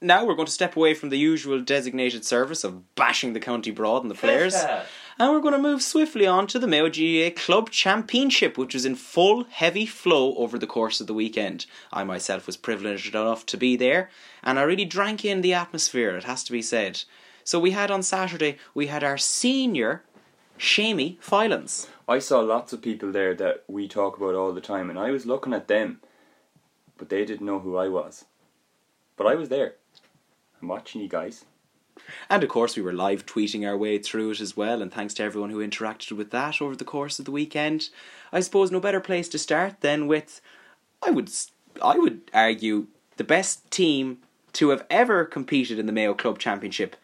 Now 0.00 0.24
we're 0.24 0.34
going 0.36 0.46
to 0.46 0.52
step 0.52 0.76
away 0.76 0.94
from 0.94 1.08
the 1.08 1.18
usual 1.18 1.60
designated 1.60 2.24
service 2.24 2.62
of 2.62 2.94
bashing 2.94 3.32
the 3.32 3.40
county 3.40 3.72
broad 3.72 4.02
and 4.02 4.10
the 4.10 4.14
players. 4.14 4.54
And 5.18 5.32
we're 5.32 5.40
going 5.40 5.54
to 5.54 5.58
move 5.58 5.80
swiftly 5.80 6.26
on 6.26 6.46
to 6.48 6.58
the 6.58 6.66
Mayo 6.66 6.90
GAA 6.90 7.34
Club 7.34 7.70
Championship, 7.70 8.58
which 8.58 8.74
was 8.74 8.84
in 8.84 8.96
full 8.96 9.44
heavy 9.44 9.86
flow 9.86 10.34
over 10.34 10.58
the 10.58 10.66
course 10.66 11.00
of 11.00 11.06
the 11.06 11.14
weekend. 11.14 11.64
I 11.90 12.04
myself 12.04 12.46
was 12.46 12.58
privileged 12.58 13.14
enough 13.14 13.46
to 13.46 13.56
be 13.56 13.76
there, 13.76 14.10
and 14.42 14.58
I 14.58 14.62
really 14.62 14.84
drank 14.84 15.24
in 15.24 15.40
the 15.40 15.54
atmosphere, 15.54 16.14
it 16.16 16.24
has 16.24 16.44
to 16.44 16.52
be 16.52 16.60
said. 16.60 17.04
So 17.44 17.58
we 17.58 17.70
had 17.70 17.90
on 17.90 18.02
Saturday, 18.02 18.58
we 18.74 18.88
had 18.88 19.02
our 19.02 19.16
senior, 19.16 20.02
Shamey 20.58 21.18
Filans. 21.22 21.88
I 22.06 22.18
saw 22.18 22.40
lots 22.40 22.74
of 22.74 22.82
people 22.82 23.10
there 23.10 23.34
that 23.36 23.64
we 23.68 23.88
talk 23.88 24.18
about 24.18 24.34
all 24.34 24.52
the 24.52 24.60
time, 24.60 24.90
and 24.90 24.98
I 24.98 25.12
was 25.12 25.24
looking 25.24 25.54
at 25.54 25.66
them, 25.66 26.02
but 26.98 27.08
they 27.08 27.24
didn't 27.24 27.46
know 27.46 27.60
who 27.60 27.78
I 27.78 27.88
was. 27.88 28.26
But 29.16 29.26
I 29.26 29.34
was 29.34 29.48
there. 29.48 29.76
I'm 30.60 30.68
watching 30.68 31.00
you 31.00 31.08
guys. 31.08 31.46
And 32.28 32.42
of 32.42 32.48
course, 32.48 32.76
we 32.76 32.82
were 32.82 32.92
live 32.92 33.26
tweeting 33.26 33.66
our 33.66 33.76
way 33.76 33.98
through 33.98 34.32
it 34.32 34.40
as 34.40 34.56
well, 34.56 34.82
and 34.82 34.92
thanks 34.92 35.14
to 35.14 35.22
everyone 35.22 35.50
who 35.50 35.66
interacted 35.66 36.12
with 36.12 36.30
that 36.30 36.60
over 36.60 36.76
the 36.76 36.84
course 36.84 37.18
of 37.18 37.24
the 37.24 37.30
weekend. 37.30 37.90
I 38.32 38.40
suppose 38.40 38.70
no 38.70 38.80
better 38.80 39.00
place 39.00 39.28
to 39.30 39.38
start 39.38 39.80
than 39.80 40.06
with, 40.06 40.40
I 41.02 41.10
would, 41.10 41.30
I 41.82 41.98
would 41.98 42.30
argue, 42.34 42.86
the 43.16 43.24
best 43.24 43.70
team 43.70 44.18
to 44.54 44.70
have 44.70 44.84
ever 44.90 45.24
competed 45.24 45.78
in 45.78 45.86
the 45.86 45.92
Mayo 45.92 46.14
Club 46.14 46.38
Championship 46.38 46.96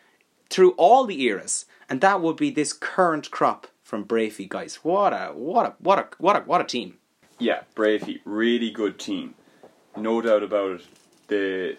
through 0.51 0.73
all 0.73 1.05
the 1.05 1.23
eras, 1.23 1.67
and 1.89 2.01
that 2.01 2.21
would 2.21 2.37
be 2.37 2.51
this 2.51 2.73
current 2.73 3.31
crop 3.31 3.67
from 3.83 4.05
Breaffy, 4.05 4.49
guys. 4.49 4.77
What 4.77 5.13
a, 5.13 5.33
what 5.35 5.67
a, 5.67 5.75
what 5.79 5.99
a, 5.99 6.09
what 6.19 6.37
a, 6.37 6.41
what 6.41 6.61
a 6.61 6.65
team! 6.65 6.99
Yeah, 7.39 7.63
Breaffy, 7.75 8.21
really 8.25 8.71
good 8.71 8.99
team, 8.99 9.35
no 9.97 10.21
doubt 10.21 10.43
about 10.43 10.81
it. 10.81 10.87
The 11.29 11.77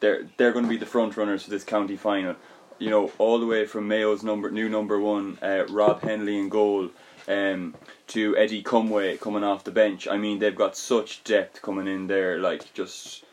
they're 0.00 0.26
they're 0.36 0.52
going 0.52 0.64
to 0.64 0.68
be 0.68 0.76
the 0.76 0.86
front 0.86 1.16
runners 1.16 1.44
for 1.44 1.50
this 1.50 1.64
county 1.64 1.96
final. 1.96 2.36
You 2.82 2.90
know, 2.90 3.12
all 3.18 3.38
the 3.38 3.46
way 3.46 3.64
from 3.64 3.86
Mayo's 3.86 4.24
number 4.24 4.50
new 4.50 4.68
number 4.68 4.98
one, 4.98 5.38
uh, 5.40 5.66
Rob 5.68 6.00
Hennelly 6.00 6.40
in 6.40 6.48
goal, 6.48 6.90
um, 7.28 7.76
to 8.08 8.36
Eddie 8.36 8.64
Cumway 8.64 9.20
coming 9.20 9.44
off 9.44 9.62
the 9.62 9.70
bench. 9.70 10.08
I 10.08 10.16
mean, 10.16 10.40
they've 10.40 10.56
got 10.64 10.76
such 10.76 11.22
depth 11.22 11.62
coming 11.62 11.86
in 11.86 12.08
there. 12.08 12.40
Like 12.40 12.74
just, 12.74 13.24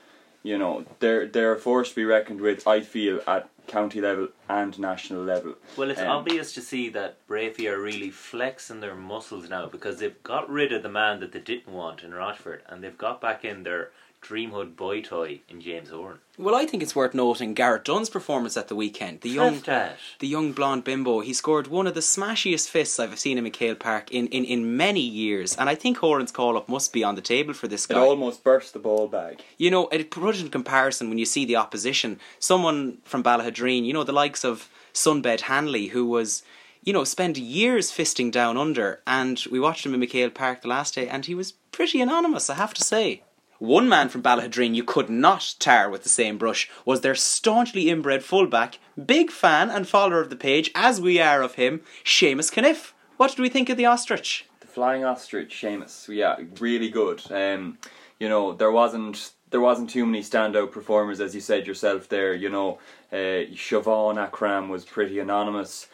you 0.44 0.60
know, 0.60 0.86
they're 1.00 1.26
they're 1.26 1.56
a 1.56 1.60
force 1.60 1.90
to 1.90 1.96
be 1.96 2.06
reckoned 2.06 2.42
with. 2.42 2.68
I 2.68 2.82
feel 2.82 3.22
at 3.26 3.50
county 3.66 4.02
level 4.02 4.28
and 4.48 4.78
national 4.78 5.24
level. 5.24 5.56
Well, 5.76 5.90
it's 5.90 6.00
Um, 6.00 6.10
obvious 6.10 6.54
to 6.54 6.62
see 6.62 6.90
that 6.90 7.18
Breaffy 7.28 7.68
are 7.72 7.82
really 7.82 8.12
flexing 8.12 8.82
their 8.82 8.96
muscles 8.96 9.50
now 9.50 9.66
because 9.66 9.98
they've 9.98 10.22
got 10.22 10.48
rid 10.48 10.72
of 10.72 10.84
the 10.84 10.90
man 10.90 11.20
that 11.22 11.32
they 11.32 11.40
didn't 11.40 11.74
want 11.74 12.04
in 12.04 12.14
Rochford 12.14 12.62
and 12.68 12.84
they've 12.84 12.98
got 12.98 13.20
back 13.20 13.44
in 13.44 13.64
their 13.64 13.90
Dreamhood 14.22 14.76
boy 14.76 15.02
toy 15.02 15.42
in 15.50 15.62
James 15.62 15.90
Horan. 15.90 16.20
Well, 16.38 16.56
I 16.56 16.66
think 16.66 16.84
it's 16.84 16.96
worth 16.96 17.14
noting 17.14 17.54
Garrett 17.54 17.86
Dunn's 17.86 18.10
performance 18.10 18.56
at 18.58 18.68
the 18.68 18.76
weekend. 18.76 19.22
The 19.22 19.30
young, 19.30 19.54
Left 19.54 19.66
that. 19.66 19.98
the 20.20 20.28
young 20.28 20.52
blonde 20.52 20.84
bimbo. 20.84 21.22
He 21.22 21.34
scored 21.34 21.68
one 21.68 21.88
of 21.88 21.94
the 21.96 22.00
smashiest 22.02 22.70
fists 22.70 23.00
I've 23.00 23.18
seen 23.18 23.38
in 23.38 23.46
McHale 23.46 23.80
Park 23.80 24.12
in, 24.12 24.28
in, 24.28 24.46
in 24.46 24.78
many 24.78 25.02
years, 25.02 25.56
and 25.56 25.70
I 25.70 25.76
think 25.76 25.98
Horan's 25.98 26.32
call 26.32 26.58
up 26.58 26.70
must 26.70 26.94
be 26.94 27.04
on 27.04 27.16
the 27.16 27.22
table 27.22 27.54
for 27.54 27.68
this 27.68 27.86
guy. 27.86 27.96
It 27.96 28.08
almost 28.08 28.44
burst 28.44 28.74
the 28.74 28.80
ball 28.80 29.08
bag. 29.08 29.42
You 29.58 29.72
know, 29.72 29.88
it 29.88 30.12
put 30.12 30.36
it 30.36 30.42
in 30.42 30.50
comparison 30.50 31.10
when 31.10 31.18
you 31.18 31.26
see 31.26 31.46
the 31.46 31.56
opposition. 31.56 32.20
Someone 32.40 33.00
from 33.04 33.24
Ballaghaderreen, 33.24 33.86
you 33.86 33.94
know, 33.94 34.04
the 34.04 34.12
likes 34.12 34.44
of 34.44 34.70
Sunbed 34.94 35.42
Hanley, 35.42 35.88
who 35.88 36.06
was, 36.06 36.44
you 36.84 36.94
know, 36.94 37.04
spent 37.04 37.38
years 37.38 37.92
fisting 37.92 38.32
down 38.32 38.58
under, 38.58 39.02
and 39.08 39.44
we 39.52 39.60
watched 39.60 39.86
him 39.86 39.94
in 39.94 40.02
McHale 40.02 40.34
Park 40.34 40.62
the 40.62 40.68
last 40.68 40.96
day, 40.96 41.08
and 41.08 41.26
he 41.26 41.36
was 41.36 41.54
pretty 41.72 42.02
anonymous, 42.02 42.50
I 42.50 42.56
have 42.56 42.74
to 42.76 42.84
say. 42.84 43.24
One 43.60 43.90
man 43.90 44.08
from 44.08 44.24
Ballaghaderreen 44.24 44.74
you 44.74 44.86
could 44.86 45.10
not 45.10 45.56
tar 45.60 45.90
with 45.90 46.04
the 46.04 46.10
same 46.10 46.38
brush 46.38 46.70
was 46.86 47.02
their 47.02 47.14
staunchly 47.16 47.90
inbred 47.90 48.24
fullback, 48.24 48.80
big 49.06 49.32
fan 49.32 49.70
and 49.70 49.86
follower 49.86 50.22
of 50.22 50.30
the 50.30 50.38
page, 50.38 50.72
as 50.74 51.02
we 51.02 51.20
are 51.20 51.42
of 51.42 51.56
him, 51.56 51.82
Seamus 52.06 52.52
Caniff. 52.54 52.94
What 53.18 53.32
did 53.32 53.40
we 53.40 53.50
think 53.50 53.70
of 53.70 53.76
the 53.76 53.86
ostrich? 53.86 54.46
The 54.62 54.68
Flying 54.68 55.04
Ostrich, 55.04 55.54
Seamus. 55.62 56.08
Yeah, 56.08 56.38
really 56.62 56.90
good. 56.90 57.22
Um, 57.30 57.78
you 58.18 58.30
know, 58.30 58.54
there 58.54 58.72
wasn't 58.72 59.34
there 59.52 59.60
wasn't 59.60 59.90
too 59.90 60.06
many 60.06 60.22
standout 60.22 60.72
performers, 60.72 61.20
as 61.20 61.36
you 61.36 61.42
said 61.42 61.68
yourself 61.68 62.08
there. 62.08 62.34
You 62.34 62.50
know, 62.50 62.80
uh, 63.12 63.50
Siobhan 63.56 64.18
Akram 64.18 64.70
was 64.70 64.86
pretty 64.86 65.20
anonymous. 65.20 65.88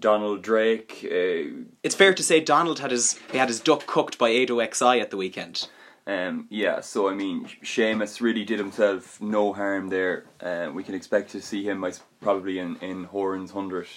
Donald 0.00 0.42
Drake. 0.42 1.00
Uh, 1.04 1.64
It's 1.82 1.94
fair 1.94 2.12
to 2.14 2.22
say 2.22 2.40
Donald 2.40 2.80
had 2.80 2.90
his 2.90 3.18
he 3.32 3.38
had 3.38 3.48
his 3.48 3.60
duck 3.60 3.86
cooked 3.86 4.18
by 4.18 4.30
80XI 4.30 5.00
at 5.00 5.10
the 5.10 5.16
weekend. 5.16 5.68
Um, 6.06 6.46
yeah, 6.50 6.80
so 6.80 7.08
I 7.08 7.14
mean, 7.14 7.46
Seamus 7.62 8.20
really 8.20 8.44
did 8.44 8.58
himself 8.58 9.20
no 9.20 9.52
harm 9.52 9.88
there. 9.88 10.26
Uh, 10.40 10.70
we 10.72 10.82
can 10.82 10.94
expect 10.94 11.30
to 11.30 11.40
see 11.40 11.62
him, 11.62 11.84
probably 12.20 12.58
in 12.58 12.76
in 12.76 13.04
Horan's 13.04 13.50
hundred 13.50 13.88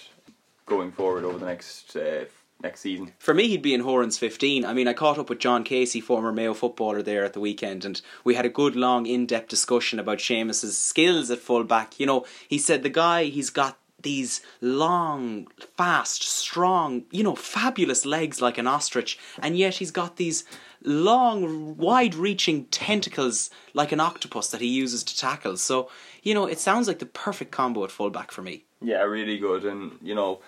going 0.66 0.92
forward 0.92 1.24
over 1.24 1.38
the 1.38 1.46
next 1.46 1.96
uh, 1.96 2.24
next 2.62 2.80
season. 2.80 3.12
For 3.18 3.34
me, 3.34 3.48
he'd 3.48 3.62
be 3.62 3.74
in 3.74 3.80
Horan's 3.80 4.18
15. 4.18 4.64
I 4.64 4.72
mean, 4.72 4.88
I 4.88 4.92
caught 4.92 5.18
up 5.18 5.28
with 5.28 5.38
John 5.38 5.64
Casey, 5.64 6.00
former 6.00 6.32
Mayo 6.32 6.54
footballer, 6.54 7.02
there 7.02 7.24
at 7.24 7.32
the 7.32 7.40
weekend, 7.40 7.84
and 7.84 8.00
we 8.24 8.34
had 8.34 8.46
a 8.46 8.50
good, 8.50 8.76
long, 8.76 9.06
in 9.06 9.26
depth 9.26 9.48
discussion 9.48 9.98
about 9.98 10.18
Seamus's 10.18 10.76
skills 10.76 11.30
at 11.30 11.38
full 11.38 11.64
back. 11.64 12.00
You 12.00 12.06
know, 12.06 12.24
he 12.48 12.58
said 12.58 12.82
the 12.82 12.88
guy, 12.88 13.24
he's 13.24 13.50
got 13.50 13.78
these 14.04 14.40
long, 14.60 15.48
fast, 15.76 16.22
strong, 16.22 17.02
you 17.10 17.24
know, 17.24 17.34
fabulous 17.34 18.06
legs 18.06 18.40
like 18.40 18.56
an 18.56 18.68
ostrich, 18.68 19.18
and 19.40 19.58
yet 19.58 19.74
he's 19.74 19.90
got 19.90 20.16
these 20.16 20.44
long, 20.84 21.76
wide 21.76 22.14
reaching 22.14 22.66
tentacles 22.66 23.50
like 23.72 23.90
an 23.90 23.98
octopus 23.98 24.50
that 24.50 24.60
he 24.60 24.68
uses 24.68 25.02
to 25.02 25.18
tackle. 25.18 25.56
So, 25.56 25.90
you 26.22 26.34
know, 26.34 26.46
it 26.46 26.60
sounds 26.60 26.86
like 26.86 27.00
the 27.00 27.06
perfect 27.06 27.50
combo 27.50 27.82
at 27.82 27.90
fullback 27.90 28.30
for 28.30 28.42
me. 28.42 28.64
Yeah, 28.80 29.02
really 29.02 29.38
good, 29.38 29.64
and 29.64 29.98
you 30.00 30.14
know, 30.14 30.40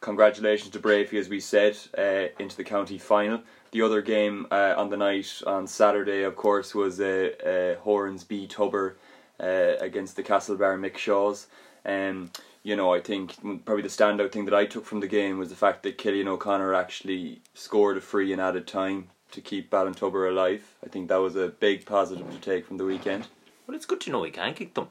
congratulations 0.00 0.70
to 0.70 0.78
Breaffy, 0.78 1.18
as 1.18 1.28
we 1.28 1.40
said, 1.40 1.76
uh, 1.96 2.28
into 2.38 2.56
the 2.56 2.64
county 2.64 2.96
final. 2.96 3.42
The 3.70 3.82
other 3.82 4.00
game 4.00 4.46
uh, 4.50 4.74
on 4.76 4.88
the 4.88 4.96
night 4.96 5.42
on 5.46 5.66
Saturday, 5.66 6.22
of 6.22 6.36
course, 6.36 6.74
was 6.74 7.00
uh, 7.00 7.76
uh, 7.78 7.80
Horns 7.82 8.24
B 8.24 8.46
Tubber 8.46 8.96
uh, 9.40 9.74
against 9.80 10.16
the 10.16 10.22
Castlebar 10.22 10.78
Mickshaws. 10.78 11.46
Um, 11.88 12.30
you 12.62 12.76
know, 12.76 12.92
I 12.94 13.00
think 13.00 13.34
probably 13.64 13.82
the 13.82 13.88
standout 13.88 14.30
thing 14.30 14.44
that 14.44 14.54
I 14.54 14.66
took 14.66 14.84
from 14.84 15.00
the 15.00 15.06
game 15.08 15.38
was 15.38 15.48
the 15.48 15.56
fact 15.56 15.82
that 15.84 15.96
Killian 15.98 16.28
O'Connor 16.28 16.74
actually 16.74 17.40
scored 17.54 17.96
a 17.96 18.00
free 18.00 18.32
in 18.32 18.38
added 18.40 18.66
time. 18.66 19.08
to 19.30 19.40
keep 19.42 19.70
Ballintubber 19.70 20.28
alive. 20.30 20.74
I 20.84 20.88
think 20.88 21.08
that 21.08 21.16
was 21.16 21.36
a 21.36 21.48
big 21.48 21.84
positive 21.84 22.30
to 22.30 22.38
take 22.40 22.66
from 22.66 22.78
the 22.78 22.84
weekend. 22.84 23.26
Well, 23.66 23.76
it's 23.76 23.84
good 23.86 24.00
to 24.02 24.10
know 24.10 24.22
he 24.22 24.30
can 24.30 24.54
kick 24.54 24.72
them. 24.74 24.88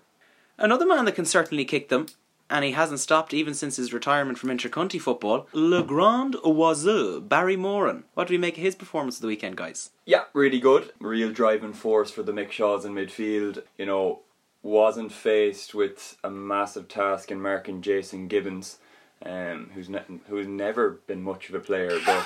Another 0.59 0.85
man 0.85 1.05
that 1.05 1.15
can 1.15 1.25
certainly 1.25 1.65
kick 1.65 1.89
them, 1.89 2.05
and 2.49 2.63
he 2.63 2.71
hasn't 2.71 2.99
stopped 2.99 3.33
even 3.33 3.53
since 3.55 3.77
his 3.77 3.91
retirement 3.93 4.37
from 4.37 4.49
intercounty 4.49 5.01
football, 5.01 5.47
Le 5.53 5.81
Grand 5.83 6.35
Oiseau, 6.45 7.19
Barry 7.27 7.55
Moran. 7.57 8.03
What 8.13 8.27
do 8.27 8.33
we 8.35 8.37
make 8.37 8.57
of 8.57 8.63
his 8.63 8.75
performance 8.75 9.15
of 9.17 9.21
the 9.21 9.27
weekend, 9.27 9.57
guys? 9.57 9.89
Yeah, 10.05 10.25
really 10.33 10.59
good. 10.59 10.91
Real 10.99 11.31
driving 11.31 11.73
force 11.73 12.11
for 12.11 12.21
the 12.23 12.31
Mickshaws 12.31 12.85
in 12.85 12.93
midfield. 12.93 13.63
You 13.77 13.87
know, 13.87 14.19
wasn't 14.63 15.11
faced 15.11 15.73
with 15.73 16.17
a 16.23 16.29
massive 16.29 16.87
task 16.87 17.31
in 17.31 17.41
marking 17.41 17.81
Jason 17.81 18.27
Gibbons, 18.27 18.79
um, 19.25 19.71
who's 19.73 19.89
ne- 19.89 20.19
who's 20.27 20.47
never 20.47 20.99
been 21.07 21.21
much 21.21 21.49
of 21.49 21.55
a 21.55 21.59
player, 21.59 21.99
but 22.05 22.25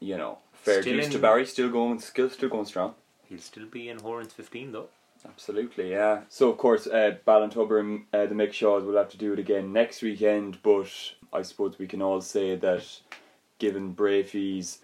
you 0.00 0.16
know, 0.16 0.38
fair 0.52 0.82
Still 0.82 0.94
dues 0.94 1.08
to 1.10 1.18
Barry, 1.18 1.46
still 1.46 1.70
going, 1.70 1.98
still 2.00 2.30
still 2.30 2.48
going 2.48 2.66
strong. 2.66 2.94
He'll 3.28 3.38
still 3.38 3.66
be 3.66 3.88
in 3.88 3.98
Horan's 4.00 4.32
15 4.32 4.72
though. 4.72 4.88
Absolutely, 5.24 5.92
yeah. 5.92 6.22
So 6.28 6.50
of 6.50 6.58
course, 6.58 6.86
uh, 6.86 7.16
Ballintubber 7.26 7.80
and 7.80 8.04
uh, 8.12 8.26
the 8.26 8.34
Mickshaws 8.34 8.84
will 8.84 8.96
have 8.96 9.10
to 9.10 9.16
do 9.16 9.32
it 9.32 9.38
again 9.38 9.72
next 9.72 10.02
weekend. 10.02 10.58
But 10.62 10.88
I 11.32 11.42
suppose 11.42 11.78
we 11.78 11.86
can 11.86 12.02
all 12.02 12.20
say 12.20 12.56
that, 12.56 12.84
given 13.58 13.94
Breaffy's 13.94 14.78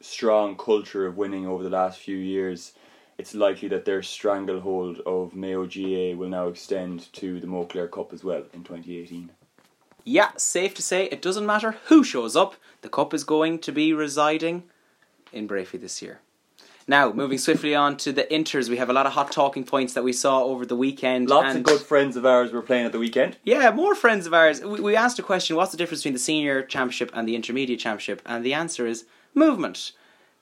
strong 0.00 0.56
culture 0.56 1.06
of 1.06 1.16
winning 1.16 1.46
over 1.46 1.62
the 1.62 1.70
last 1.70 1.98
few 2.00 2.16
years, 2.16 2.72
it's 3.18 3.34
likely 3.34 3.68
that 3.68 3.84
their 3.84 4.02
stranglehold 4.02 5.00
of 5.04 5.34
Mayo 5.34 5.66
GA 5.66 6.14
will 6.14 6.28
now 6.28 6.46
extend 6.46 7.12
to 7.14 7.40
the 7.40 7.46
Moclair 7.46 7.90
Cup 7.90 8.12
as 8.12 8.22
well 8.22 8.44
in 8.54 8.62
2018. 8.62 9.30
Yeah, 10.04 10.30
safe 10.36 10.74
to 10.74 10.82
say 10.82 11.06
it 11.06 11.20
doesn't 11.20 11.44
matter 11.44 11.76
who 11.86 12.04
shows 12.04 12.36
up, 12.36 12.54
the 12.80 12.88
cup 12.88 13.12
is 13.12 13.24
going 13.24 13.58
to 13.58 13.72
be 13.72 13.92
residing 13.92 14.62
in 15.32 15.46
Breaffy 15.46 15.78
this 15.78 16.00
year. 16.00 16.20
Now, 16.86 17.12
moving 17.12 17.36
swiftly 17.36 17.74
on 17.74 17.98
to 17.98 18.12
the 18.12 18.24
Inters, 18.24 18.70
we 18.70 18.78
have 18.78 18.88
a 18.88 18.94
lot 18.94 19.04
of 19.04 19.12
hot 19.12 19.30
talking 19.30 19.64
points 19.64 19.92
that 19.92 20.02
we 20.02 20.14
saw 20.14 20.44
over 20.44 20.64
the 20.64 20.76
weekend. 20.76 21.28
Lots 21.28 21.54
of 21.54 21.62
good 21.62 21.82
friends 21.82 22.16
of 22.16 22.24
ours 22.24 22.50
were 22.50 22.62
playing 22.62 22.86
at 22.86 22.92
the 22.92 22.98
weekend. 22.98 23.36
Yeah, 23.44 23.70
more 23.72 23.94
friends 23.94 24.26
of 24.26 24.32
ours. 24.32 24.62
We, 24.62 24.80
we 24.80 24.96
asked 24.96 25.18
a 25.18 25.22
question 25.22 25.56
what's 25.56 25.72
the 25.72 25.76
difference 25.76 26.00
between 26.00 26.14
the 26.14 26.20
senior 26.20 26.62
championship 26.62 27.10
and 27.12 27.28
the 27.28 27.36
intermediate 27.36 27.80
championship? 27.80 28.22
And 28.24 28.42
the 28.42 28.54
answer 28.54 28.86
is 28.86 29.04
movement. 29.34 29.92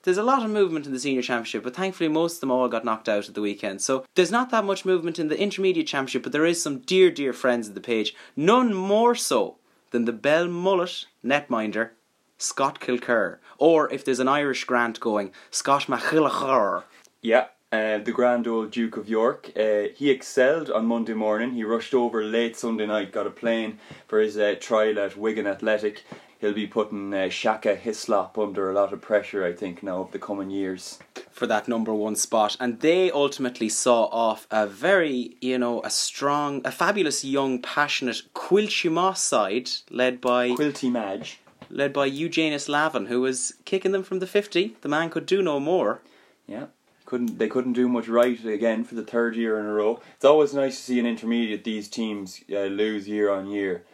There's 0.07 0.17
a 0.17 0.23
lot 0.23 0.41
of 0.41 0.49
movement 0.49 0.85
in 0.85 0.93
the 0.93 1.01
senior 1.01 1.21
championship, 1.21 1.63
but 1.65 1.75
thankfully 1.75 2.07
most 2.07 2.35
of 2.35 2.39
them 2.39 2.49
all 2.49 2.69
got 2.69 2.85
knocked 2.85 3.09
out 3.09 3.27
at 3.27 3.35
the 3.35 3.41
weekend. 3.41 3.81
So 3.81 4.05
there's 4.15 4.31
not 4.31 4.51
that 4.51 4.63
much 4.63 4.85
movement 4.85 5.19
in 5.19 5.27
the 5.27 5.37
intermediate 5.37 5.87
championship, 5.87 6.23
but 6.23 6.31
there 6.31 6.45
is 6.45 6.63
some 6.63 6.79
dear, 6.79 7.11
dear 7.11 7.33
friends 7.33 7.67
of 7.67 7.75
the 7.75 7.81
page. 7.81 8.15
None 8.33 8.73
more 8.73 9.15
so 9.15 9.57
than 9.91 10.05
the 10.05 10.13
Belmullet 10.13 11.07
netminder, 11.25 11.89
Scott 12.37 12.79
Kilker. 12.79 13.39
Or 13.57 13.91
if 13.91 14.05
there's 14.05 14.21
an 14.21 14.29
Irish 14.29 14.63
grant 14.63 15.01
going, 15.01 15.33
Scott 15.51 15.87
McGillagher. 15.87 16.83
Yeah, 17.21 17.47
uh, 17.73 17.97
the 17.97 18.13
grand 18.13 18.47
old 18.47 18.71
Duke 18.71 18.95
of 18.95 19.09
York. 19.09 19.51
Uh, 19.57 19.89
he 19.93 20.09
excelled 20.09 20.69
on 20.69 20.85
Monday 20.85 21.15
morning. 21.15 21.51
He 21.51 21.65
rushed 21.65 21.93
over 21.93 22.23
late 22.23 22.55
Sunday 22.55 22.85
night, 22.85 23.11
got 23.11 23.27
a 23.27 23.29
plane 23.29 23.77
for 24.07 24.21
his 24.21 24.37
uh, 24.37 24.55
trial 24.57 24.99
at 24.99 25.17
Wigan 25.17 25.47
Athletic. 25.47 26.05
He'll 26.39 26.53
be 26.53 26.67
putting 26.67 27.13
uh, 27.13 27.29
Shaka 27.29 27.75
Hislop 27.75 28.37
under 28.37 28.69
a 28.69 28.73
lot 28.73 28.93
of 28.93 29.01
pressure, 29.01 29.43
I 29.43 29.53
think, 29.53 29.81
now 29.81 30.01
of 30.01 30.11
the 30.11 30.19
coming 30.19 30.51
years. 30.51 30.99
for 31.37 31.47
that 31.47 31.67
number 31.67 31.93
one 31.93 32.15
spot, 32.15 32.57
and 32.59 32.79
they 32.79 33.11
ultimately 33.11 33.69
saw 33.69 34.05
off 34.05 34.47
a 34.49 34.65
very, 34.65 35.37
you 35.39 35.57
know, 35.57 35.81
a 35.83 35.89
strong, 35.89 36.61
a 36.65 36.71
fabulous 36.71 37.23
young, 37.23 37.61
passionate 37.61 38.23
Quilchimoss 38.33 39.17
side 39.17 39.69
led 39.91 40.19
by 40.19 40.49
Quilty 40.49 40.91
Madge, 40.91 41.39
led 41.69 41.93
by 41.93 42.07
Eugenus 42.07 42.67
Lavin, 42.67 43.05
who 43.05 43.21
was 43.21 43.53
kicking 43.65 43.91
them 43.91 44.03
from 44.03 44.19
the 44.19 44.27
fifty. 44.27 44.75
The 44.81 44.89
man 44.89 45.09
could 45.09 45.25
do 45.25 45.41
no 45.41 45.59
more. 45.59 46.01
Yeah. 46.47 46.65
Couldn't 47.05 47.37
they 47.37 47.47
couldn't 47.47 47.73
do 47.73 47.87
much 47.87 48.09
right 48.09 48.43
again 48.43 48.83
for 48.83 48.95
the 48.95 49.05
third 49.05 49.37
year 49.37 49.57
in 49.59 49.65
a 49.65 49.73
row. 49.73 50.01
It's 50.15 50.25
always 50.25 50.53
nice 50.53 50.75
to 50.75 50.83
see 50.83 50.99
an 50.99 51.05
intermediate 51.05 51.63
these 51.63 51.87
teams 51.87 52.41
uh, 52.51 52.63
lose 52.63 53.07
year 53.07 53.31
on 53.31 53.47
year. 53.47 53.85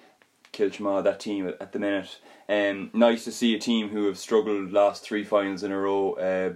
Kiltimagh, 0.53 1.03
that 1.03 1.19
team 1.19 1.47
at, 1.47 1.71
the 1.71 1.79
minute. 1.79 2.19
Um, 2.47 2.91
nice 2.93 3.23
to 3.23 3.31
see 3.31 3.55
a 3.55 3.59
team 3.59 3.89
who 3.89 4.05
have 4.05 4.17
struggled 4.17 4.71
last 4.71 5.03
three 5.03 5.23
finals 5.23 5.63
in 5.63 5.71
a 5.71 5.77
row. 5.77 6.13
Uh, 6.13 6.49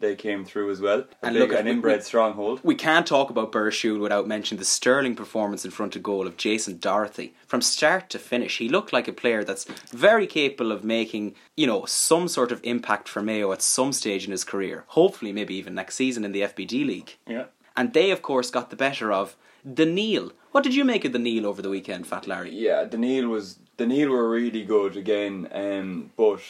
they 0.00 0.14
came 0.16 0.44
through 0.44 0.70
as 0.70 0.80
well. 0.80 1.04
And 1.22 1.36
look 1.36 1.52
at- 1.52 1.60
an 1.60 1.66
inbred 1.66 2.04
stronghold. 2.04 2.60
We 2.62 2.74
can't 2.74 3.06
talk 3.06 3.30
about 3.30 3.52
Burrishoole 3.52 3.98
without 3.98 4.28
mentioning 4.28 4.58
the 4.58 4.64
sterling 4.64 5.14
performance 5.14 5.64
in 5.64 5.70
front 5.70 5.96
of 5.96 6.02
goal 6.02 6.26
of 6.26 6.36
Jason 6.36 6.78
Dorothy. 6.78 7.34
From 7.46 7.62
start 7.62 8.10
to 8.10 8.18
finish, 8.18 8.58
he 8.58 8.68
looked 8.68 8.92
like 8.92 9.08
a 9.08 9.12
player 9.12 9.44
that's 9.44 9.64
very 9.64 10.26
capable 10.26 10.72
of 10.72 10.84
making, 10.84 11.34
you 11.56 11.66
know, 11.66 11.86
some 11.86 12.28
sort 12.28 12.52
of 12.52 12.60
impact 12.62 13.08
for 13.08 13.22
Mayo 13.22 13.52
at 13.52 13.62
some 13.62 13.92
stage 13.92 14.24
in 14.26 14.32
his 14.32 14.44
career. 14.44 14.84
Hopefully, 14.88 15.32
maybe 15.32 15.54
even 15.54 15.74
next 15.74 15.94
season 15.94 16.24
in 16.24 16.32
the 16.32 16.42
FBD 16.42 16.84
League. 16.84 17.16
Yeah. 17.26 17.44
And 17.76 17.92
they, 17.92 18.10
of 18.10 18.22
course, 18.22 18.50
got 18.50 18.70
the 18.70 18.76
better 18.76 19.12
of 19.12 19.36
the 19.64 19.86
Neale. 19.86 20.32
What 20.52 20.62
did 20.62 20.74
you 20.74 20.84
make 20.84 21.04
of 21.04 21.12
the 21.12 21.18
Neale 21.18 21.46
over 21.46 21.62
the 21.62 21.70
weekend, 21.70 22.06
Fat 22.06 22.26
Larry? 22.26 22.54
Yeah, 22.54 22.84
the 22.84 22.98
Neale 22.98 23.28
was 23.28 23.58
the 23.76 23.86
Neale 23.86 24.10
were 24.10 24.30
really 24.30 24.62
good 24.64 24.96
again, 24.96 25.48
um, 25.52 26.12
but 26.16 26.40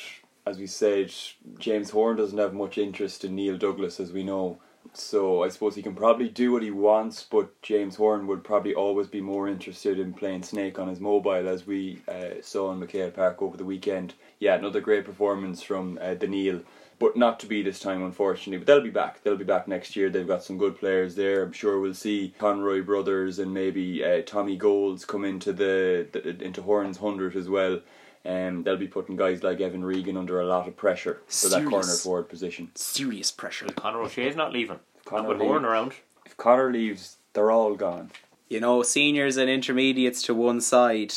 as 0.46 0.58
we 0.58 0.66
said, 0.66 1.12
James 1.58 1.90
Horan 1.90 2.18
doesn't 2.18 2.36
have 2.36 2.52
much 2.52 2.76
interest 2.76 3.24
in 3.24 3.34
Neil 3.34 3.56
Douglas, 3.56 3.98
as 3.98 4.12
we 4.12 4.22
know. 4.22 4.58
So 4.92 5.42
I 5.42 5.48
suppose 5.48 5.74
he 5.74 5.82
can 5.82 5.94
probably 5.94 6.28
do 6.28 6.52
what 6.52 6.62
he 6.62 6.70
wants, 6.70 7.22
but 7.28 7.60
James 7.62 7.96
Horan 7.96 8.26
would 8.26 8.44
probably 8.44 8.74
always 8.74 9.06
be 9.06 9.22
more 9.22 9.48
interested 9.48 9.98
in 9.98 10.12
playing 10.12 10.42
Snake 10.42 10.78
on 10.78 10.88
his 10.88 11.00
mobile, 11.00 11.48
as 11.48 11.66
we 11.66 12.02
uh, 12.06 12.42
saw 12.42 12.70
in 12.72 12.80
McHale 12.80 13.14
Park 13.14 13.40
over 13.40 13.56
the 13.56 13.64
weekend. 13.64 14.12
Yeah, 14.38 14.54
another 14.54 14.82
great 14.82 15.06
performance 15.06 15.62
from 15.62 15.98
uh, 16.02 16.14
Neale, 16.14 16.60
but 16.98 17.16
not 17.16 17.40
to 17.40 17.46
be 17.46 17.62
this 17.62 17.80
time, 17.80 18.02
unfortunately. 18.02 18.58
But 18.58 18.66
they'll 18.66 18.80
be 18.80 18.90
back. 18.90 19.22
They'll 19.22 19.36
be 19.36 19.44
back 19.44 19.66
next 19.68 19.96
year. 19.96 20.10
They've 20.10 20.26
got 20.26 20.42
some 20.42 20.58
good 20.58 20.78
players 20.78 21.14
there. 21.14 21.42
I'm 21.42 21.52
sure 21.52 21.80
we'll 21.80 21.94
see 21.94 22.34
Conroy 22.38 22.82
brothers 22.82 23.38
and 23.38 23.52
maybe 23.52 24.04
uh, 24.04 24.22
Tommy 24.24 24.56
Golds 24.56 25.04
come 25.04 25.24
into 25.24 25.52
the, 25.52 26.06
the 26.12 26.42
into 26.44 26.62
Horan's 26.62 26.98
hundred 26.98 27.36
as 27.36 27.48
well. 27.48 27.80
Um, 28.26 28.62
they'll 28.62 28.76
be 28.78 28.88
putting 28.88 29.16
guys 29.16 29.42
like 29.42 29.60
Evan 29.60 29.84
Regan 29.84 30.16
under 30.16 30.40
a 30.40 30.46
lot 30.46 30.66
of 30.66 30.76
pressure 30.76 31.20
for 31.26 31.48
that 31.48 31.66
corner 31.68 31.92
forward 31.92 32.28
position. 32.28 32.70
Serious 32.74 33.30
pressure. 33.30 33.66
Conor 33.66 34.00
O'Shea's 34.00 34.36
not 34.36 34.52
leaving. 34.52 34.80
Conor 35.04 35.22
not 35.24 35.28
with 35.28 35.38
leave- 35.40 35.48
Horan 35.48 35.64
around. 35.66 35.92
If 36.24 36.36
Connor 36.38 36.72
leaves, 36.72 37.18
they're 37.34 37.50
all 37.50 37.74
gone. 37.74 38.10
You 38.48 38.60
know, 38.60 38.82
seniors 38.82 39.36
and 39.36 39.50
intermediates 39.50 40.22
to 40.22 40.34
one 40.34 40.60
side. 40.62 41.12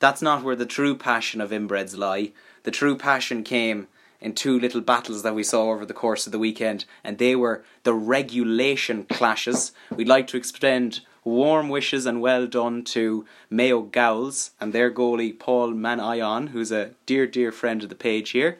That's 0.00 0.20
not 0.20 0.42
where 0.42 0.56
the 0.56 0.66
true 0.66 0.94
passion 0.96 1.40
of 1.40 1.50
inbreds 1.50 1.96
lie. 1.96 2.32
The 2.64 2.70
true 2.70 2.96
passion 2.96 3.42
came 3.42 3.88
in 4.20 4.34
two 4.34 4.58
little 4.58 4.80
battles 4.80 5.22
that 5.22 5.34
we 5.34 5.42
saw 5.42 5.70
over 5.70 5.86
the 5.86 5.94
course 5.94 6.26
of 6.26 6.32
the 6.32 6.38
weekend, 6.38 6.84
and 7.02 7.18
they 7.18 7.34
were 7.34 7.64
the 7.84 7.94
regulation 7.94 9.04
clashes. 9.04 9.72
We'd 9.94 10.08
like 10.08 10.26
to 10.28 10.36
extend 10.36 11.00
warm 11.24 11.68
wishes 11.68 12.06
and 12.06 12.20
well 12.20 12.46
done 12.46 12.82
to 12.82 13.24
Mayo 13.48 13.82
Gowls 13.82 14.52
and 14.60 14.72
their 14.72 14.90
goalie 14.90 15.38
Paul 15.38 15.72
Manayon, 15.72 16.48
who's 16.48 16.72
a 16.72 16.90
dear, 17.06 17.26
dear 17.26 17.52
friend 17.52 17.82
of 17.82 17.88
the 17.88 17.94
page 17.94 18.30
here. 18.30 18.58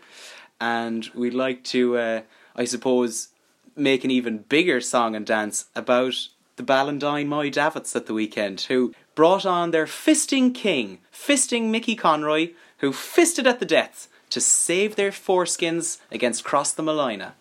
And 0.61 1.09
we'd 1.15 1.35
like 1.35 1.65
to, 1.65 1.97
uh, 1.97 2.21
I 2.55 2.65
suppose, 2.65 3.29
make 3.77 4.05
an 4.05 4.11
even 4.11 4.39
bigger 4.39 4.81
song 4.81 5.17
and 5.17 5.25
dance 5.25 5.67
about 5.75 6.29
the 6.57 6.63
Ballindine 6.63 7.27
Moy 7.27 7.51
Davitts 7.51 7.97
at 7.97 8.07
the 8.07 8.13
weekend, 8.13 8.63
who 8.63 8.95
brought 9.15 9.47
on 9.47 9.71
their 9.71 9.87
fisting 9.87 10.55
king, 10.55 10.99
fisting 11.13 11.71
Mickey 11.71 11.95
Conroy, 11.95 12.51
who 12.79 12.93
fisted 12.93 13.47
at 13.47 13.61
the 13.61 13.67
death 13.67 14.09
to 14.31 14.41
save 14.41 14.97
their 14.97 15.11
foreskins 15.11 15.99
against 16.11 16.45
Cross 16.45 16.73
the 16.73 16.83
Malina. 16.83 17.33